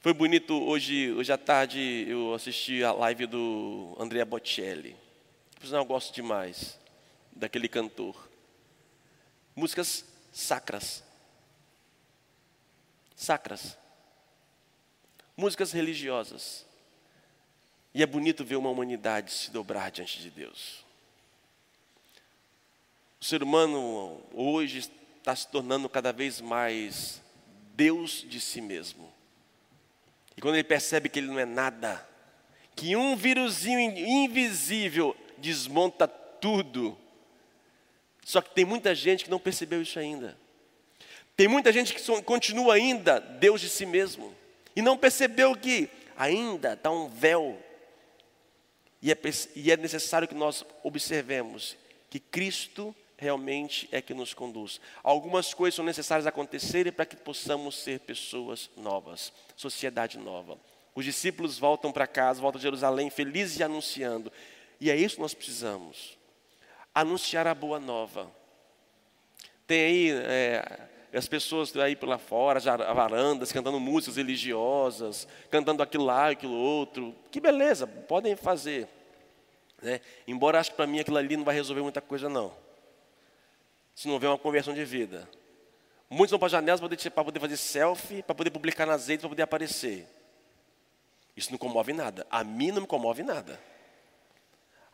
Foi 0.00 0.12
bonito 0.12 0.54
hoje, 0.62 1.10
hoje 1.12 1.32
à 1.32 1.38
tarde 1.38 2.06
eu 2.08 2.32
assisti 2.34 2.84
a 2.84 2.92
live 2.92 3.26
do 3.26 3.96
Andrea 3.98 4.24
Bocelli. 4.24 4.96
Por 5.58 5.74
eu 5.74 5.84
gosto 5.84 6.14
demais 6.14 6.78
daquele 7.32 7.68
cantor. 7.68 8.30
Músicas 9.54 10.04
sacras. 10.30 11.02
Sacras. 13.16 13.76
Músicas 15.36 15.72
religiosas. 15.72 16.64
E 17.92 18.02
é 18.02 18.06
bonito 18.06 18.44
ver 18.44 18.56
uma 18.56 18.70
humanidade 18.70 19.32
se 19.32 19.50
dobrar 19.50 19.90
diante 19.90 20.20
de 20.20 20.30
Deus. 20.30 20.84
O 23.20 23.24
ser 23.24 23.42
humano 23.42 24.22
hoje 24.32 24.90
está 25.18 25.34
se 25.34 25.48
tornando 25.48 25.88
cada 25.88 26.12
vez 26.12 26.40
mais 26.40 27.22
Deus 27.74 28.24
de 28.28 28.40
si 28.40 28.60
mesmo. 28.60 29.12
E 30.36 30.40
quando 30.40 30.54
ele 30.54 30.64
percebe 30.64 31.08
que 31.08 31.18
ele 31.18 31.28
não 31.28 31.38
é 31.38 31.44
nada, 31.46 32.06
que 32.74 32.94
um 32.94 33.16
vírusinho 33.16 33.80
invisível 33.80 35.16
desmonta 35.38 36.06
tudo. 36.06 36.96
Só 38.24 38.40
que 38.40 38.54
tem 38.54 38.64
muita 38.64 38.94
gente 38.94 39.24
que 39.24 39.30
não 39.30 39.38
percebeu 39.38 39.80
isso 39.80 39.98
ainda. 39.98 40.36
Tem 41.34 41.48
muita 41.48 41.72
gente 41.72 41.94
que 41.94 42.22
continua 42.22 42.74
ainda 42.74 43.18
Deus 43.18 43.60
de 43.60 43.68
si 43.68 43.86
mesmo. 43.86 44.34
E 44.76 44.82
não 44.82 44.98
percebeu 44.98 45.56
que 45.56 45.88
ainda 46.16 46.74
está 46.74 46.90
um 46.90 47.08
véu. 47.08 47.58
E 49.00 49.10
é, 49.10 49.18
e 49.54 49.72
é 49.72 49.76
necessário 49.76 50.28
que 50.28 50.34
nós 50.34 50.62
observemos 50.82 51.76
que 52.10 52.20
Cristo 52.20 52.94
realmente 53.16 53.88
é 53.90 54.02
que 54.02 54.12
nos 54.12 54.34
conduz. 54.34 54.78
Algumas 55.02 55.54
coisas 55.54 55.74
são 55.76 55.84
necessárias 55.84 56.26
acontecerem 56.26 56.92
para 56.92 57.06
que 57.06 57.16
possamos 57.16 57.76
ser 57.76 58.00
pessoas 58.00 58.70
novas, 58.76 59.32
sociedade 59.56 60.18
nova. 60.18 60.58
Os 60.94 61.04
discípulos 61.04 61.58
voltam 61.58 61.92
para 61.92 62.06
casa, 62.06 62.40
voltam 62.40 62.58
a 62.58 62.62
Jerusalém, 62.62 63.10
felizes 63.10 63.58
e 63.58 63.62
anunciando. 63.62 64.30
E 64.80 64.90
é 64.90 64.96
isso 64.96 65.16
que 65.16 65.22
nós 65.22 65.34
precisamos. 65.34 66.18
Anunciar 66.94 67.46
a 67.46 67.54
boa 67.54 67.78
nova. 67.78 68.30
Tem 69.66 69.80
aí 69.80 70.10
é, 70.10 70.88
as 71.12 71.28
pessoas 71.28 71.74
aí 71.76 71.96
pela 71.96 72.18
fora, 72.18 72.60
varandas, 72.60 73.52
cantando 73.52 73.80
músicas 73.80 74.16
religiosas, 74.16 75.26
cantando 75.50 75.82
aquilo 75.82 76.04
lá, 76.04 76.30
aquilo 76.30 76.54
outro. 76.54 77.14
Que 77.30 77.40
beleza, 77.40 77.86
podem 77.86 78.36
fazer. 78.36 78.88
Né? 79.82 80.00
Embora 80.26 80.60
acho 80.60 80.70
que 80.70 80.76
para 80.76 80.86
mim 80.86 81.00
aquilo 81.00 81.16
ali 81.16 81.36
não 81.36 81.44
vai 81.44 81.54
resolver 81.54 81.82
muita 81.82 82.00
coisa 82.00 82.28
não 82.28 82.66
se 83.96 84.06
não 84.06 84.14
houver 84.14 84.28
uma 84.28 84.38
conversão 84.38 84.74
de 84.74 84.84
vida. 84.84 85.26
Muitos 86.08 86.30
vão 86.30 86.38
para 86.38 86.50
janelas 86.50 86.80
para 86.80 87.24
poder 87.24 87.40
fazer 87.40 87.56
selfie, 87.56 88.22
para 88.22 88.34
poder 88.34 88.50
publicar 88.50 88.84
nas 88.84 89.08
redes, 89.08 89.22
para 89.22 89.30
poder 89.30 89.42
aparecer. 89.42 90.06
Isso 91.34 91.50
não 91.50 91.58
comove 91.58 91.94
nada. 91.94 92.26
A 92.30 92.44
mim 92.44 92.70
não 92.70 92.82
me 92.82 92.86
comove 92.86 93.22
nada. 93.22 93.58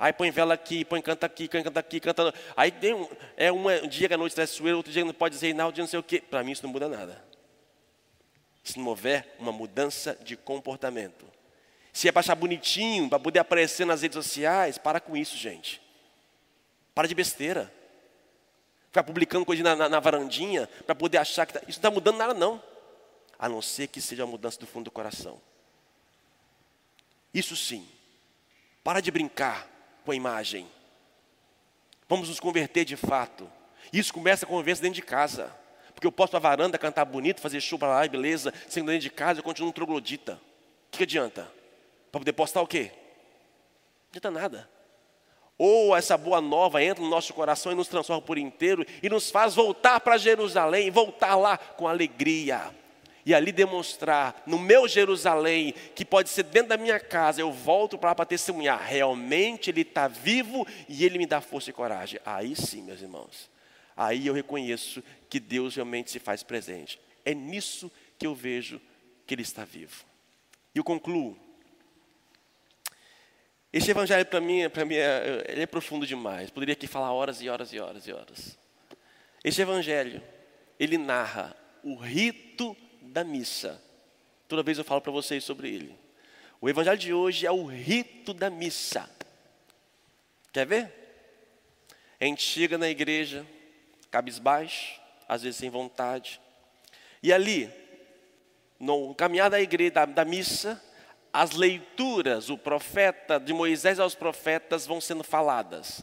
Aí 0.02 0.12
põe 0.12 0.32
vela 0.32 0.52
aqui, 0.52 0.84
põe 0.84 1.00
canta 1.00 1.26
aqui, 1.26 1.46
canta 1.46 1.78
aqui, 1.78 2.00
canta. 2.00 2.34
Aí 2.56 2.72
tem 2.72 2.92
um, 2.92 3.08
é 3.36 3.52
um 3.52 3.86
dia 3.86 4.08
que 4.08 4.14
a 4.14 4.18
noite 4.18 4.34
traz 4.34 4.50
sueira, 4.50 4.76
outro 4.76 4.90
dia 4.90 5.04
não 5.04 5.14
pode 5.14 5.36
dizer 5.36 5.46
Reinaldo, 5.46 5.78
não 5.78 5.86
sei 5.86 5.96
o 5.96 6.02
quê. 6.02 6.20
Para 6.20 6.42
mim 6.42 6.50
isso 6.50 6.64
não 6.64 6.72
muda 6.72 6.88
nada. 6.88 7.24
Se 8.64 8.80
não 8.80 8.88
houver 8.88 9.36
uma 9.38 9.52
mudança 9.52 10.18
de 10.20 10.36
comportamento. 10.36 11.24
Se 11.92 12.08
é 12.08 12.12
para 12.12 12.18
achar 12.18 12.34
bonitinho, 12.34 13.08
para 13.08 13.20
poder 13.20 13.38
aparecer 13.38 13.86
nas 13.86 14.02
redes 14.02 14.16
sociais, 14.16 14.76
para 14.76 14.98
com 14.98 15.16
isso, 15.16 15.36
gente. 15.36 15.80
Para 16.92 17.06
de 17.06 17.14
besteira 17.14 17.72
ficar 18.88 19.04
publicando 19.04 19.46
coisa 19.46 19.62
na, 19.62 19.76
na, 19.76 19.88
na 19.88 20.00
varandinha 20.00 20.68
para 20.84 20.96
poder 20.96 21.18
achar 21.18 21.46
que 21.46 21.52
tá, 21.52 21.60
isso 21.60 21.78
não 21.80 21.90
está 21.90 21.90
mudando 21.92 22.16
nada, 22.16 22.34
não. 22.34 22.60
A 23.38 23.48
não 23.48 23.62
ser 23.62 23.86
que 23.86 24.00
seja 24.00 24.24
uma 24.24 24.32
mudança 24.32 24.58
do 24.58 24.66
fundo 24.66 24.86
do 24.86 24.90
coração. 24.90 25.40
Isso 27.32 27.54
sim. 27.54 27.86
Para 28.82 28.98
de 28.98 29.08
brincar 29.12 29.70
com 30.04 30.12
a 30.12 30.16
imagem. 30.16 30.66
Vamos 32.08 32.28
nos 32.28 32.40
converter 32.40 32.84
de 32.84 32.96
fato. 32.96 33.50
Isso 33.92 34.12
começa 34.12 34.44
a 34.44 34.48
conversa 34.48 34.82
dentro 34.82 34.96
de 34.96 35.02
casa. 35.02 35.54
Porque 35.94 36.06
eu 36.06 36.12
posso 36.12 36.36
a 36.36 36.40
varanda 36.40 36.78
cantar 36.78 37.04
bonito, 37.04 37.40
fazer 37.40 37.60
show 37.60 37.78
para 37.78 37.88
lá, 37.88 38.08
beleza. 38.08 38.52
Sendo 38.68 38.86
dentro 38.86 39.02
de 39.02 39.10
casa, 39.10 39.40
eu 39.40 39.44
continuo 39.44 39.70
um 39.70 39.72
troglodita. 39.72 40.34
O 40.34 40.90
que, 40.90 40.98
que 40.98 41.02
adianta? 41.04 41.50
Para 42.10 42.20
poder 42.20 42.32
postar 42.32 42.60
o 42.60 42.66
quê? 42.66 42.90
Não 42.92 44.08
adianta 44.10 44.30
nada. 44.30 44.68
Ou 45.56 45.96
essa 45.96 46.18
boa 46.18 46.40
nova 46.40 46.82
entra 46.82 47.02
no 47.02 47.08
nosso 47.08 47.32
coração 47.32 47.70
e 47.70 47.74
nos 47.74 47.88
transforma 47.88 48.20
por 48.20 48.36
inteiro 48.36 48.84
e 49.02 49.08
nos 49.08 49.30
faz 49.30 49.54
voltar 49.54 50.00
para 50.00 50.18
Jerusalém, 50.18 50.90
voltar 50.90 51.36
lá 51.36 51.56
com 51.56 51.86
alegria. 51.86 52.74
E 53.24 53.34
ali 53.34 53.52
demonstrar 53.52 54.42
no 54.46 54.58
meu 54.58 54.88
Jerusalém, 54.88 55.74
que 55.94 56.04
pode 56.04 56.28
ser 56.28 56.42
dentro 56.44 56.70
da 56.70 56.76
minha 56.76 56.98
casa, 56.98 57.40
eu 57.40 57.52
volto 57.52 57.96
para 57.96 58.10
lá 58.10 58.14
para 58.14 58.26
testemunhar. 58.26 58.82
Realmente 58.82 59.70
Ele 59.70 59.82
está 59.82 60.08
vivo 60.08 60.66
e 60.88 61.04
Ele 61.04 61.18
me 61.18 61.26
dá 61.26 61.40
força 61.40 61.70
e 61.70 61.72
coragem. 61.72 62.20
Aí 62.24 62.56
sim, 62.56 62.82
meus 62.82 63.00
irmãos. 63.00 63.50
Aí 63.96 64.26
eu 64.26 64.34
reconheço 64.34 65.02
que 65.28 65.38
Deus 65.38 65.76
realmente 65.76 66.10
se 66.10 66.18
faz 66.18 66.42
presente. 66.42 66.98
É 67.24 67.34
nisso 67.34 67.90
que 68.18 68.26
eu 68.26 68.34
vejo 68.34 68.80
que 69.26 69.34
Ele 69.34 69.42
está 69.42 69.64
vivo. 69.64 70.04
E 70.74 70.78
eu 70.78 70.84
concluo 70.84 71.38
esse 73.72 73.90
evangelho 73.90 74.26
para 74.26 74.40
mim, 74.40 74.68
para 74.68 74.84
mim 74.84 74.96
é, 74.96 75.44
ele 75.48 75.62
é 75.62 75.66
profundo 75.66 76.06
demais. 76.06 76.50
Poderia 76.50 76.74
aqui 76.74 76.86
falar 76.86 77.10
horas 77.12 77.40
e 77.40 77.48
horas 77.48 77.72
e 77.72 77.80
horas 77.80 78.06
e 78.06 78.12
horas. 78.12 78.58
Esse 79.42 79.62
evangelho, 79.62 80.22
ele 80.78 80.98
narra 80.98 81.56
o 81.82 81.96
rito 81.96 82.76
da 83.02 83.24
missa. 83.24 83.82
Toda 84.48 84.62
vez 84.62 84.78
eu 84.78 84.84
falo 84.84 85.00
para 85.00 85.12
vocês 85.12 85.44
sobre 85.44 85.68
ele. 85.68 85.98
O 86.60 86.68
evangelho 86.68 86.98
de 86.98 87.12
hoje 87.12 87.46
é 87.46 87.50
o 87.50 87.66
rito 87.66 88.32
da 88.32 88.48
missa. 88.48 89.08
Quer 90.52 90.66
ver? 90.66 90.92
A 92.20 92.24
gente 92.24 92.42
chega 92.42 92.78
na 92.78 92.88
igreja, 92.88 93.44
cabisbaixo, 94.10 95.00
às 95.28 95.42
vezes 95.42 95.56
sem 95.56 95.70
vontade. 95.70 96.40
E 97.22 97.32
ali, 97.32 97.68
no 98.78 99.14
caminhar 99.14 99.50
da 99.50 99.60
igreja, 99.60 99.90
da, 99.90 100.04
da 100.04 100.24
missa, 100.24 100.80
as 101.32 101.52
leituras, 101.52 102.50
o 102.50 102.58
profeta, 102.58 103.40
de 103.40 103.52
Moisés 103.52 103.98
aos 103.98 104.14
profetas 104.14 104.86
vão 104.86 105.00
sendo 105.00 105.24
faladas. 105.24 106.02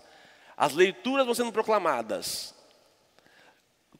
As 0.57 0.73
leituras 0.73 1.25
vão 1.25 1.35
sendo 1.35 1.53
proclamadas. 1.53 2.55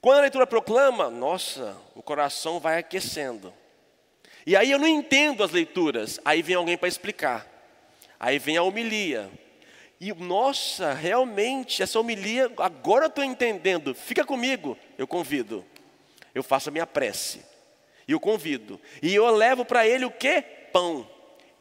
Quando 0.01 0.19
a 0.19 0.21
leitura 0.21 0.47
proclama, 0.47 1.09
nossa, 1.09 1.75
o 1.93 2.01
coração 2.01 2.59
vai 2.59 2.79
aquecendo. 2.79 3.53
E 4.45 4.55
aí 4.55 4.71
eu 4.71 4.79
não 4.79 4.88
entendo 4.88 5.43
as 5.43 5.51
leituras, 5.51 6.19
aí 6.23 6.41
vem 6.41 6.55
alguém 6.55 6.77
para 6.77 6.88
explicar. 6.88 7.45
Aí 8.17 8.39
vem 8.39 8.55
a 8.55 8.63
homilia. 8.63 9.29
E 9.99 10.13
nossa, 10.13 10.93
realmente, 10.93 11.83
essa 11.83 11.99
homilia, 11.99 12.49
agora 12.57 13.05
eu 13.05 13.09
estou 13.09 13.23
entendendo. 13.23 13.93
Fica 13.93 14.23
comigo, 14.23 14.77
eu 14.97 15.05
convido. 15.05 15.65
Eu 16.33 16.43
faço 16.43 16.69
a 16.69 16.71
minha 16.71 16.88
prece. 16.88 17.45
E 18.07 18.13
eu 18.13 18.19
convido. 18.19 18.79
E 19.03 19.13
eu 19.13 19.29
levo 19.29 19.65
para 19.65 19.85
ele 19.85 20.05
o 20.05 20.12
que? 20.12 20.41
Pão 20.71 21.05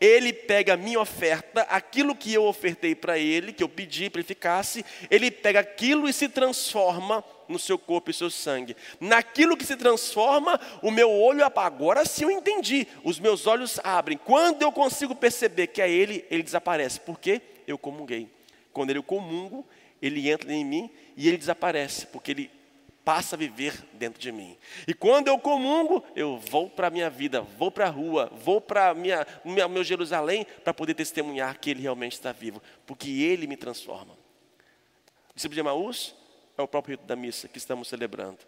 ele 0.00 0.32
pega 0.32 0.74
a 0.74 0.76
minha 0.76 1.00
oferta, 1.00 1.62
aquilo 1.62 2.14
que 2.14 2.32
eu 2.32 2.44
ofertei 2.44 2.94
para 2.94 3.18
ele, 3.18 3.52
que 3.52 3.62
eu 3.62 3.68
pedi 3.68 4.08
para 4.08 4.20
ele 4.20 4.28
ficasse, 4.28 4.84
ele 5.10 5.28
pega 5.28 5.58
aquilo 5.60 6.08
e 6.08 6.12
se 6.12 6.28
transforma 6.28 7.24
no 7.48 7.58
seu 7.58 7.78
corpo 7.78 8.10
e 8.10 8.14
seu 8.14 8.30
sangue. 8.30 8.76
Naquilo 9.00 9.56
que 9.56 9.64
se 9.64 9.76
transforma, 9.76 10.60
o 10.82 10.90
meu 10.90 11.10
olho 11.10 11.44
agora 11.44 12.04
sim 12.04 12.24
eu 12.24 12.30
entendi. 12.30 12.86
Os 13.02 13.18
meus 13.18 13.46
olhos 13.46 13.80
abrem. 13.82 14.18
Quando 14.18 14.62
eu 14.62 14.70
consigo 14.70 15.14
perceber 15.14 15.68
que 15.68 15.82
é 15.82 15.90
ele, 15.90 16.24
ele 16.30 16.42
desaparece. 16.42 17.00
Por 17.00 17.18
quê? 17.18 17.40
Eu 17.66 17.78
comunguei. 17.78 18.28
Quando 18.72 18.90
ele 18.90 19.02
comungo, 19.02 19.66
ele 20.00 20.30
entra 20.30 20.52
em 20.52 20.64
mim 20.64 20.90
e 21.16 21.28
ele 21.28 21.36
desaparece, 21.36 22.06
porque 22.06 22.30
ele 22.30 22.50
passa 23.08 23.36
a 23.36 23.38
viver 23.38 23.72
dentro 23.94 24.20
de 24.20 24.30
mim. 24.30 24.54
E 24.86 24.92
quando 24.92 25.28
eu 25.28 25.38
comungo, 25.38 26.04
eu 26.14 26.36
vou 26.36 26.68
para 26.68 26.88
a 26.88 26.90
minha 26.90 27.08
vida, 27.08 27.40
vou 27.40 27.70
para 27.70 27.86
a 27.86 27.90
rua, 27.90 28.30
vou 28.34 28.60
para 28.60 28.92
minha, 28.92 29.26
minha, 29.42 29.66
meu 29.66 29.82
Jerusalém 29.82 30.46
para 30.62 30.74
poder 30.74 30.92
testemunhar 30.92 31.58
que 31.58 31.70
Ele 31.70 31.80
realmente 31.80 32.12
está 32.12 32.32
vivo, 32.32 32.62
porque 32.86 33.08
Ele 33.08 33.46
me 33.46 33.56
transforma. 33.56 34.14
Discípulo 35.34 35.54
de 35.54 35.60
Emaús 35.60 36.14
é 36.58 36.62
o 36.62 36.68
próprio 36.68 36.96
rito 36.96 37.06
da 37.06 37.14
missa 37.14 37.46
que 37.46 37.56
estamos 37.56 37.88
celebrando. 37.88 38.38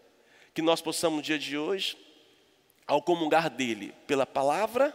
Que 0.53 0.61
nós 0.61 0.83
possamos 0.83 1.19
no 1.19 1.23
dia 1.23 1.39
de 1.39 1.57
hoje, 1.57 1.97
ao 2.87 3.01
comungar 3.01 3.49
dele, 3.49 3.95
pela 4.07 4.27
palavra, 4.27 4.93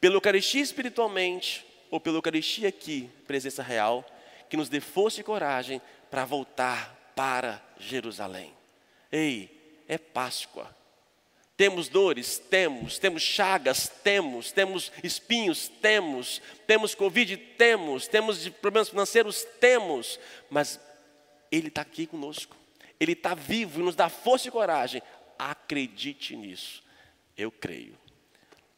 pela 0.00 0.14
Eucaristia 0.14 0.62
espiritualmente, 0.62 1.66
ou 1.90 2.00
pela 2.00 2.16
Eucaristia 2.16 2.70
aqui, 2.70 3.10
presença 3.26 3.62
real, 3.62 4.04
que 4.48 4.56
nos 4.56 4.70
dê 4.70 4.80
força 4.80 5.20
e 5.20 5.24
coragem 5.24 5.80
para 6.10 6.24
voltar 6.24 7.12
para 7.14 7.62
Jerusalém. 7.78 8.54
Ei, 9.12 9.84
é 9.86 9.98
Páscoa. 9.98 10.74
Temos 11.54 11.88
dores? 11.88 12.38
Temos. 12.38 12.98
Temos 12.98 13.22
chagas? 13.22 13.92
Temos. 14.02 14.50
Temos 14.50 14.90
espinhos? 15.04 15.68
Temos. 15.68 16.40
Temos 16.66 16.94
Covid? 16.94 17.36
Temos. 17.36 18.08
Temos 18.08 18.48
problemas 18.48 18.88
financeiros? 18.88 19.44
Temos. 19.60 20.18
Mas 20.48 20.80
Ele 21.50 21.68
está 21.68 21.82
aqui 21.82 22.06
conosco. 22.06 22.56
Ele 22.98 23.12
está 23.12 23.34
vivo 23.34 23.80
e 23.80 23.82
nos 23.82 23.96
dá 23.96 24.08
força 24.08 24.48
e 24.48 24.50
coragem. 24.50 25.02
Acredite 25.38 26.36
nisso. 26.36 26.82
Eu 27.36 27.50
creio. 27.50 27.96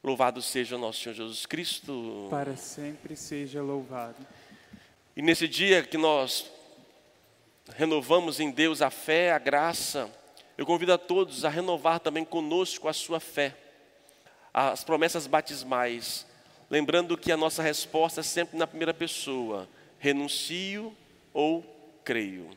Louvado 0.03 0.41
seja 0.43 0.77
o 0.77 0.79
nosso 0.79 1.01
Senhor 1.01 1.15
Jesus 1.15 1.47
Cristo. 1.47 2.29
Para 2.31 2.57
sempre 2.57 3.17
seja 3.17 3.63
louvado. 3.63 4.27
E 5.17 5.23
nesse 5.23 5.47
dia 5.47 5.83
que 5.83 5.99
nós 5.99 6.51
renovamos 7.77 8.41
em 8.41 8.51
Deus 8.51 8.83
a 8.83 8.91
fé, 8.91 9.33
a 9.33 9.39
graça, 9.39 10.11
eu 10.57 10.67
convido 10.67 10.93
a 10.93 10.99
todos 10.99 11.45
a 11.45 11.49
renovar 11.49 12.01
também 12.01 12.25
conosco 12.25 12.89
a 12.89 12.93
sua 12.93 13.21
fé, 13.21 13.57
as 14.53 14.85
promessas 14.85 15.27
batismais, 15.27 16.27
lembrando 16.71 17.17
que 17.17 17.33
a 17.33 17.37
nossa 17.37 17.63
resposta 17.63 18.21
é 18.21 18.25
sempre 18.25 18.59
na 18.59 18.67
primeira 18.67 18.93
pessoa: 18.93 19.69
renuncio 19.99 20.97
ou 21.33 21.63
creio. 22.05 22.51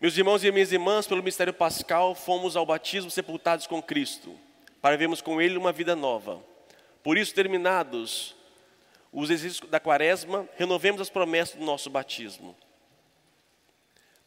Meus 0.00 0.16
irmãos 0.16 0.44
e 0.44 0.52
minhas 0.52 0.70
irmãs, 0.70 1.08
pelo 1.08 1.24
mistério 1.24 1.52
pascal, 1.52 2.14
fomos 2.14 2.54
ao 2.54 2.64
batismo 2.64 3.10
sepultados 3.10 3.66
com 3.66 3.82
Cristo, 3.82 4.32
para 4.80 4.96
vermos 4.96 5.20
com 5.20 5.42
Ele 5.42 5.58
uma 5.58 5.72
vida 5.72 5.96
nova. 5.96 6.40
Por 7.02 7.18
isso, 7.18 7.34
terminados 7.34 8.36
os 9.12 9.28
exercícios 9.28 9.68
da 9.68 9.80
quaresma, 9.80 10.48
renovemos 10.56 11.00
as 11.00 11.10
promessas 11.10 11.56
do 11.56 11.64
nosso 11.64 11.90
batismo. 11.90 12.56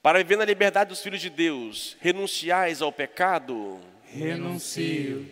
Para 0.02 0.18
viver 0.18 0.36
na 0.36 0.44
liberdade 0.44 0.90
dos 0.90 1.02
filhos 1.02 1.22
de 1.22 1.30
Deus, 1.30 1.96
renunciais 2.02 2.82
ao 2.82 2.92
pecado. 2.92 3.80
Renuncio. 4.04 5.32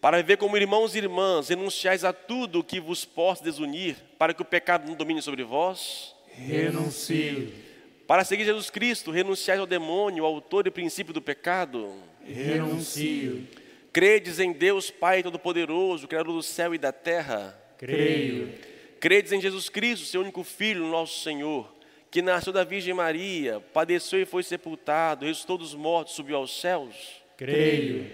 Para 0.00 0.16
viver 0.18 0.38
como 0.38 0.56
irmãos 0.56 0.94
e 0.94 0.98
irmãs, 0.98 1.50
renunciais 1.50 2.04
a 2.04 2.12
tudo 2.14 2.64
que 2.64 2.80
vos 2.80 3.04
possa 3.04 3.44
desunir, 3.44 3.96
para 4.16 4.32
que 4.32 4.40
o 4.40 4.46
pecado 4.46 4.88
não 4.88 4.94
domine 4.94 5.20
sobre 5.20 5.44
vós. 5.44 6.14
Renuncio. 6.32 7.67
Para 8.08 8.24
seguir 8.24 8.44
Jesus 8.44 8.70
Cristo, 8.70 9.12
renunciais 9.12 9.60
ao 9.60 9.66
demônio, 9.66 10.24
ao 10.24 10.34
autor 10.34 10.66
e 10.66 10.70
princípio 10.70 11.14
do 11.14 11.22
pecado. 11.22 11.94
Renuncio. 12.24 13.46
Credes 13.92 14.40
em 14.40 14.52
Deus 14.52 14.90
Pai 14.90 15.22
Todo-Poderoso, 15.22 16.08
Criador 16.08 16.34
do 16.34 16.42
céu 16.42 16.74
e 16.74 16.78
da 16.78 16.90
terra. 16.90 17.56
Creio. 17.78 18.52
Credes 18.98 19.30
em 19.30 19.40
Jesus 19.40 19.68
Cristo, 19.68 20.06
seu 20.06 20.22
único 20.22 20.42
Filho, 20.42 20.84
nosso 20.86 21.22
Senhor 21.22 21.78
que 22.10 22.22
nasceu 22.22 22.52
da 22.52 22.64
Virgem 22.64 22.94
Maria, 22.94 23.60
padeceu 23.72 24.20
e 24.20 24.24
foi 24.24 24.42
sepultado, 24.42 25.26
ressuscitou 25.26 25.58
dos 25.58 25.74
mortos, 25.74 26.14
subiu 26.14 26.36
aos 26.36 26.58
céus? 26.58 27.22
Creio. 27.36 28.10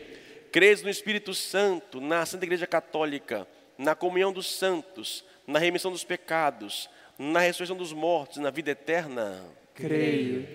Crês 0.50 0.82
no 0.82 0.90
Espírito 0.90 1.34
Santo, 1.34 2.00
na 2.00 2.24
Santa 2.26 2.44
Igreja 2.44 2.66
Católica, 2.66 3.46
na 3.78 3.94
comunhão 3.94 4.32
dos 4.32 4.46
santos, 4.46 5.24
na 5.46 5.58
remissão 5.58 5.90
dos 5.90 6.04
pecados, 6.04 6.88
na 7.18 7.40
ressurreição 7.40 7.76
dos 7.76 7.92
mortos, 7.92 8.38
na 8.38 8.50
vida 8.50 8.70
eterna? 8.70 9.44
Creio. 9.74 10.48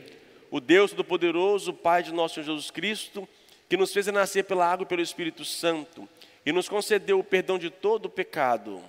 O 0.50 0.60
Deus 0.60 0.92
Todo-Poderoso, 0.92 1.74
Pai 1.74 2.02
de 2.02 2.12
nosso 2.12 2.36
Senhor 2.36 2.46
Jesus 2.46 2.72
Cristo, 2.72 3.28
que 3.68 3.78
nos 3.78 3.94
fez 3.94 4.08
nascer 4.08 4.46
pela 4.46 4.66
água 4.66 4.84
e 4.84 4.88
pelo 4.88 5.02
Espírito 5.02 5.46
Santo, 5.46 6.10
e 6.46 6.52
nos 6.52 6.68
concedeu 6.68 7.20
o 7.20 7.24
perdão 7.24 7.60
de 7.60 7.70
todo 7.70 8.08
o 8.08 8.10
pecado, 8.10 8.82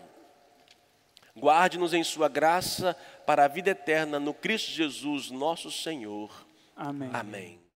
Guarde-nos 1.37 1.95
em 1.95 2.05
Sua 2.05 2.29
graça 2.29 2.95
para 3.27 3.45
a 3.45 3.49
vida 3.49 3.71
eterna 3.71 4.19
no 4.19 4.35
Cristo 4.35 4.71
Jesus, 4.71 5.31
nosso 5.31 5.71
Senhor. 5.71 6.31
Amém. 6.77 7.11
Amém. 7.13 7.70